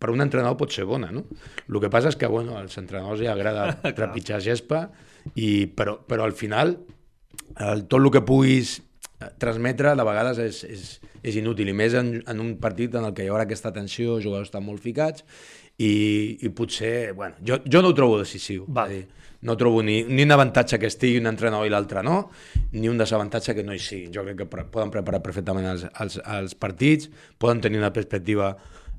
per 0.00 0.12
un 0.12 0.24
entrenador 0.24 0.58
pot 0.60 0.72
ser 0.72 0.86
bona, 0.88 1.10
no? 1.12 1.26
El 1.68 1.80
que 1.82 1.90
passa 1.92 2.12
és 2.12 2.16
que, 2.16 2.28
bueno, 2.30 2.56
als 2.56 2.78
entrenadors 2.80 3.20
ja 3.24 3.34
agrada 3.34 3.74
trepitjar 3.98 4.40
gespa, 4.44 4.86
i, 5.34 5.66
però, 5.76 5.98
però 6.08 6.24
al 6.24 6.32
final 6.36 6.78
el, 7.56 7.84
tot 7.84 8.00
el 8.00 8.08
que 8.14 8.22
puguis 8.24 8.78
transmetre 9.42 9.94
de 9.96 10.06
vegades 10.06 10.40
és, 10.42 10.60
és, 10.64 11.14
és 11.22 11.38
inútil, 11.40 11.70
i 11.70 11.76
més 11.76 11.94
en, 11.98 12.14
en 12.28 12.42
un 12.42 12.54
partit 12.62 12.94
en 12.96 13.08
el 13.08 13.14
que 13.16 13.26
hi 13.26 13.32
haurà 13.32 13.44
aquesta 13.48 13.72
tensió, 13.74 14.16
els 14.16 14.26
jugadors 14.26 14.48
estan 14.48 14.64
molt 14.64 14.82
ficats, 14.84 15.24
i, 15.80 15.92
i 16.44 16.50
potser, 16.52 17.12
bueno, 17.16 17.36
jo, 17.46 17.60
jo 17.64 17.82
no 17.82 17.92
ho 17.92 17.96
trobo 17.96 18.20
decisiu. 18.20 18.66
Va. 18.68 18.86
Dir, 18.90 19.06
no 19.42 19.56
trobo 19.56 19.80
ni, 19.82 20.02
ni 20.04 20.26
un 20.26 20.34
avantatge 20.34 20.78
que 20.78 20.90
estigui 20.90 21.20
un 21.20 21.30
entrenador 21.30 21.64
i 21.64 21.72
l'altre 21.72 22.02
no, 22.04 22.18
ni 22.74 22.90
un 22.90 23.00
desavantatge 23.00 23.54
que 23.56 23.64
no 23.64 23.72
hi 23.72 23.80
sigui. 23.80 24.10
Jo 24.12 24.24
crec 24.26 24.42
que 24.42 24.48
pre 24.52 24.66
poden 24.68 24.92
preparar 24.92 25.22
perfectament 25.24 25.70
els, 25.70 25.86
els, 26.04 26.18
els 26.20 26.56
partits, 26.60 27.08
poden 27.40 27.62
tenir 27.64 27.80
una 27.80 27.92
perspectiva 27.96 28.52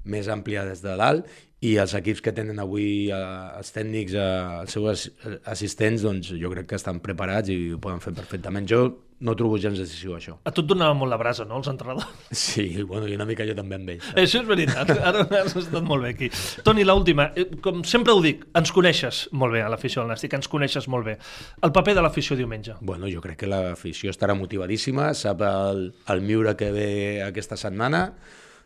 més 0.09 0.31
àmplia 0.33 0.65
des 0.65 0.81
de 0.81 0.97
dalt 0.97 1.29
i 1.61 1.75
els 1.77 1.93
equips 1.93 2.23
que 2.25 2.33
tenen 2.33 2.57
avui 2.57 3.11
eh, 3.13 3.21
els 3.59 3.69
tècnics, 3.75 4.17
eh, 4.17 4.61
els 4.63 4.73
seus 4.73 5.05
assistents, 5.45 6.01
doncs 6.01 6.33
jo 6.33 6.49
crec 6.55 6.71
que 6.71 6.79
estan 6.81 7.03
preparats 7.05 7.53
i 7.53 7.75
ho 7.75 7.81
poden 7.81 8.01
fer 8.01 8.15
perfectament. 8.17 8.65
Jo 8.65 8.87
no 9.21 9.35
trobo 9.37 9.57
gens 9.61 9.77
decisiu 9.79 10.15
això. 10.17 10.35
A 10.43 10.51
tu 10.53 10.63
et 10.63 10.69
donava 10.69 10.95
molt 10.97 11.13
la 11.13 11.19
brasa, 11.21 11.45
no, 11.47 11.59
els 11.61 11.69
entrenadors? 11.71 12.09
Sí, 12.41 12.65
bueno, 12.83 13.07
i 13.07 13.15
una 13.15 13.27
mica 13.29 13.45
jo 13.47 13.53
també 13.57 13.77
amb 13.77 13.93
ells. 13.93 14.09
Això 14.17 14.41
és 14.41 14.49
veritat, 14.49 14.91
ara 15.11 15.23
has 15.41 15.55
estat 15.55 15.85
molt 15.85 16.07
bé 16.07 16.13
aquí. 16.15 16.31
Toni, 16.65 16.85
l'última, 16.87 17.29
eh, 17.37 17.47
com 17.63 17.85
sempre 17.87 18.15
ho 18.17 18.21
dic, 18.23 18.47
ens 18.57 18.73
coneixes 18.75 19.23
molt 19.37 19.55
bé 19.55 19.63
a 19.63 19.69
l'afició 19.71 20.01
del 20.01 20.11
Nàstic, 20.13 20.35
ens 20.37 20.49
coneixes 20.51 20.89
molt 20.91 21.07
bé. 21.07 21.17
El 21.61 21.73
paper 21.75 21.95
de 21.97 22.05
l'afició 22.05 22.37
diumenge? 22.39 22.79
Bueno, 22.81 23.09
jo 23.11 23.23
crec 23.23 23.43
que 23.43 23.51
l'afició 23.51 24.13
estarà 24.13 24.35
motivadíssima, 24.37 25.11
sap 25.17 25.45
el, 25.45 25.91
el 26.11 26.25
miure 26.25 26.57
que 26.59 26.71
ve 26.73 26.91
aquesta 27.25 27.59
setmana, 27.59 28.07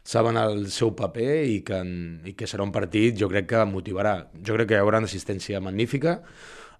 saben 0.06 0.38
el 0.38 0.68
seu 0.72 0.94
paper 0.96 1.32
i 1.50 1.62
que, 1.66 1.82
i 2.30 2.36
que 2.38 2.48
serà 2.48 2.64
un 2.64 2.72
partit, 2.72 3.18
jo 3.20 3.28
crec 3.32 3.50
que 3.52 3.64
motivarà. 3.68 4.20
Jo 4.46 4.56
crec 4.56 4.72
que 4.72 4.78
hi 4.78 4.84
haurà 4.84 5.02
una 5.02 5.10
assistència 5.10 5.60
magnífica. 5.60 6.20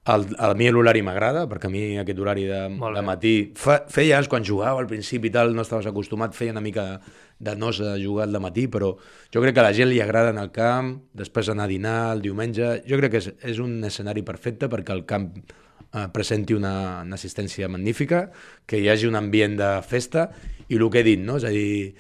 El, 0.06 0.28
a 0.38 0.52
mi 0.54 0.68
l'horari 0.70 1.02
m'agrada, 1.02 1.48
perquè 1.50 1.66
a 1.66 1.74
mi 1.74 1.80
aquest 1.98 2.20
horari 2.22 2.44
de, 2.46 2.60
de 2.78 3.02
matí... 3.06 3.34
Fa, 3.58 3.80
feia 3.90 4.20
anys, 4.20 4.30
quan 4.30 4.46
jugava 4.46 4.84
al 4.84 4.90
principi 4.90 5.32
i 5.32 5.34
tal, 5.34 5.56
no 5.58 5.64
estaves 5.66 5.88
acostumat, 5.90 6.36
feia 6.38 6.54
una 6.54 6.62
mica 6.62 7.00
de 7.42 7.56
nosa 7.58 7.96
jugar 7.98 8.28
al 8.30 8.38
matí, 8.44 8.68
però 8.70 8.92
jo 9.34 9.42
crec 9.42 9.58
que 9.58 9.64
a 9.64 9.66
la 9.66 9.74
gent 9.74 9.90
li 9.90 9.98
agrada 10.04 10.30
anar 10.30 10.46
al 10.46 10.54
camp, 10.54 10.92
després 11.18 11.50
anar 11.50 11.66
a 11.66 11.74
dinar 11.74 11.98
el 12.14 12.22
diumenge... 12.22 12.84
Jo 12.86 13.02
crec 13.02 13.16
que 13.16 13.24
és, 13.24 13.32
és 13.56 13.62
un 13.64 13.80
escenari 13.90 14.22
perfecte 14.28 14.70
perquè 14.70 14.94
el 14.94 15.08
camp 15.10 15.32
eh, 15.42 16.06
presenti 16.14 16.54
una, 16.54 17.02
una 17.02 17.18
assistència 17.18 17.66
magnífica, 17.66 18.28
que 18.70 18.78
hi 18.78 18.92
hagi 18.94 19.10
un 19.10 19.18
ambient 19.18 19.58
de 19.58 19.72
festa, 19.90 20.30
i 20.70 20.78
el 20.78 20.86
que 20.94 21.02
he 21.02 21.08
dit, 21.10 21.26
no? 21.26 21.42
és 21.42 21.50
a 21.50 21.56
dir, 21.56 21.96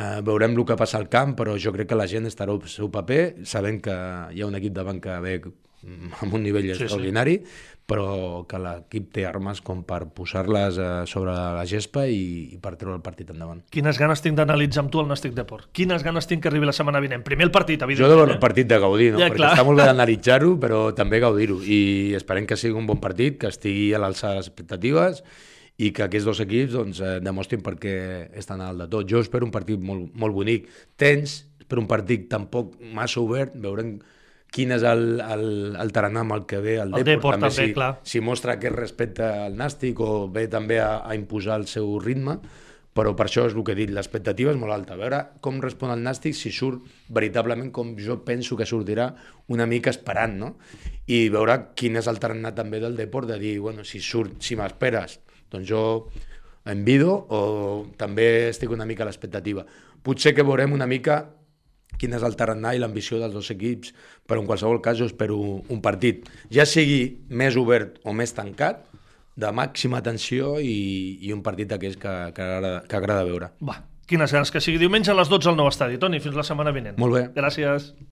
Uh, 0.00 0.20
veurem 0.24 0.54
el 0.54 0.62
que 0.64 0.76
passa 0.78 0.96
al 0.96 1.08
camp, 1.10 1.32
però 1.36 1.56
jo 1.60 1.72
crec 1.74 1.88
que 1.90 1.96
la 1.98 2.06
gent 2.08 2.24
estarà 2.24 2.54
al 2.54 2.60
seu 2.70 2.88
paper, 2.94 3.42
sabent 3.44 3.80
que 3.84 3.96
hi 4.32 4.40
ha 4.40 4.46
un 4.46 4.54
equip 4.56 4.78
que 5.02 5.16
ve 5.20 5.32
mm, 5.42 5.69
amb 6.20 6.34
un 6.34 6.42
nivell 6.42 6.66
Sí, 6.68 6.74
sí. 6.74 6.82
extraordinari, 6.84 7.40
però 7.90 8.44
que 8.46 8.58
l'equip 8.62 9.08
té 9.16 9.24
armes 9.26 9.58
com 9.66 9.80
per 9.82 10.04
posar-les 10.14 10.76
eh, 10.78 10.88
sobre 11.10 11.32
la 11.34 11.64
gespa 11.66 12.04
i, 12.06 12.50
i 12.54 12.58
per 12.62 12.76
treure 12.78 12.94
el 12.94 13.02
partit 13.02 13.32
endavant. 13.34 13.64
Quines 13.74 13.98
ganes 13.98 14.22
tinc 14.22 14.36
d'analitzar 14.38 14.84
amb 14.84 14.92
tu 14.94 15.00
el 15.02 15.08
Nàstic 15.10 15.34
Deport. 15.34 15.70
Quines 15.74 16.04
ganes 16.06 16.28
tinc 16.30 16.44
que 16.44 16.48
arribi 16.52 16.68
la 16.68 16.74
setmana 16.76 17.00
vinent. 17.02 17.24
Primer 17.26 17.48
el 17.48 17.50
partit, 17.50 17.80
Jo 17.80 17.88
evidentment. 17.88 18.12
de 18.12 18.20
veure 18.20 18.30
el 18.32 18.38
eh? 18.38 18.40
partit 18.44 18.68
de 18.70 18.78
gaudir, 18.78 19.12
no? 19.16 19.18
Ja, 19.18 19.26
perquè 19.32 19.40
clar. 19.42 19.52
està 19.56 19.64
molt 19.66 19.80
bé 19.82 19.86
d'analitzar-ho, 19.90 20.52
però 20.62 20.82
també 20.94 21.18
gaudir-ho. 21.24 21.58
I 21.66 21.80
esperem 22.20 22.46
que 22.46 22.56
sigui 22.60 22.78
un 22.78 22.86
bon 22.86 23.00
partit, 23.02 23.38
que 23.42 23.50
estigui 23.50 23.92
a 23.94 23.98
l'alçada 23.98 24.36
de 24.36 24.44
les 24.44 24.46
expectatives 24.52 25.24
i 25.80 25.90
que 25.96 26.02
aquests 26.04 26.26
dos 26.28 26.38
equips 26.44 26.74
doncs, 26.76 27.00
eh, 27.00 27.18
demostrin 27.24 27.62
per 27.64 27.74
què 27.80 27.96
estan 28.38 28.60
a 28.60 28.68
dalt 28.70 28.84
de 28.84 28.88
tot. 28.92 29.08
Jo 29.10 29.18
espero 29.24 29.46
un 29.48 29.50
partit 29.50 29.80
molt, 29.80 30.12
molt 30.14 30.34
bonic, 30.36 30.68
tens, 31.00 31.40
però 31.66 31.80
un 31.82 31.88
partit 31.90 32.28
tampoc 32.30 32.76
massa 32.94 33.18
obert, 33.24 33.54
veurem 33.56 33.96
quin 34.50 34.74
és 34.74 34.84
el, 34.86 35.20
el, 35.22 35.44
el 35.78 35.92
tarannà 35.94 36.24
amb 36.24 36.34
el 36.34 36.46
que 36.50 36.58
ve 36.62 36.76
el, 36.82 36.96
El 36.98 37.06
Depor 37.06 37.38
també, 37.38 37.52
si, 37.54 37.74
clar. 37.76 37.92
si 38.02 38.22
mostra 38.24 38.56
aquest 38.56 38.76
respecte 38.76 39.26
al 39.46 39.54
Nàstic 39.58 40.02
o 40.02 40.26
ve 40.32 40.48
també 40.50 40.80
a, 40.82 40.98
a 41.06 41.14
imposar 41.18 41.60
el 41.60 41.68
seu 41.70 41.98
ritme, 42.02 42.40
però 42.90 43.12
per 43.14 43.28
això 43.28 43.44
és 43.46 43.54
el 43.54 43.62
que 43.64 43.76
he 43.76 43.78
dit, 43.78 43.92
l'expectativa 43.94 44.50
és 44.50 44.58
molt 44.58 44.74
alta. 44.74 44.96
A 44.96 45.00
veure 45.00 45.20
com 45.44 45.60
respon 45.62 45.94
el 45.94 46.02
Nàstic 46.02 46.34
si 46.34 46.50
surt 46.54 46.82
veritablement 47.14 47.70
com 47.74 47.94
jo 47.98 48.18
penso 48.26 48.58
que 48.58 48.66
sortirà 48.66 49.12
una 49.54 49.68
mica 49.70 49.94
esperant, 49.94 50.34
no? 50.42 50.50
I 51.06 51.28
veure 51.30 51.56
quin 51.78 52.00
és 52.00 52.10
el 52.10 52.18
tarannà 52.22 52.50
també 52.56 52.82
del 52.82 52.98
Depor, 52.98 53.30
de 53.30 53.38
dir, 53.38 53.58
bueno, 53.62 53.86
si 53.86 54.02
surt, 54.02 54.40
si 54.42 54.58
m'esperes, 54.58 55.20
doncs 55.50 55.70
jo 55.70 55.84
envido 56.70 57.14
o 57.30 57.40
també 57.98 58.50
estic 58.50 58.74
una 58.74 58.86
mica 58.86 59.06
a 59.06 59.08
l'expectativa. 59.08 59.64
Potser 60.02 60.34
que 60.34 60.46
veurem 60.46 60.74
una 60.74 60.88
mica 60.90 61.22
quin 61.98 62.14
és 62.16 62.22
el 62.26 62.36
tarannà 62.38 62.74
i 62.76 62.82
l'ambició 62.82 63.18
dels 63.20 63.34
dos 63.34 63.50
equips, 63.54 63.94
però 64.28 64.42
en 64.42 64.48
qualsevol 64.48 64.80
cas 64.84 64.98
jo 65.00 65.08
espero 65.10 65.38
un 65.40 65.82
partit, 65.82 66.28
ja 66.52 66.66
sigui 66.68 67.18
més 67.28 67.58
obert 67.60 67.98
o 68.04 68.14
més 68.16 68.34
tancat, 68.36 68.86
de 69.40 69.50
màxima 69.56 70.02
tensió 70.04 70.58
i, 70.60 71.18
i 71.24 71.32
un 71.32 71.40
partit 71.42 71.70
d'aquells 71.70 71.96
que, 72.00 72.14
que, 72.36 72.44
agrada, 72.44 72.72
que 72.88 72.98
agrada 72.98 73.24
veure. 73.24 73.50
Va, 73.64 73.78
quines 74.10 74.32
ganes 74.34 74.50
que 74.52 74.62
sigui 74.62 74.80
diumenge 74.82 75.12
a 75.12 75.16
les 75.16 75.30
12 75.30 75.52
al 75.52 75.58
nou 75.58 75.70
estadi. 75.70 75.98
Toni, 76.02 76.20
fins 76.22 76.36
la 76.36 76.44
setmana 76.46 76.74
vinent. 76.74 76.98
Molt 77.00 77.16
bé. 77.16 77.22
Gràcies. 77.36 77.92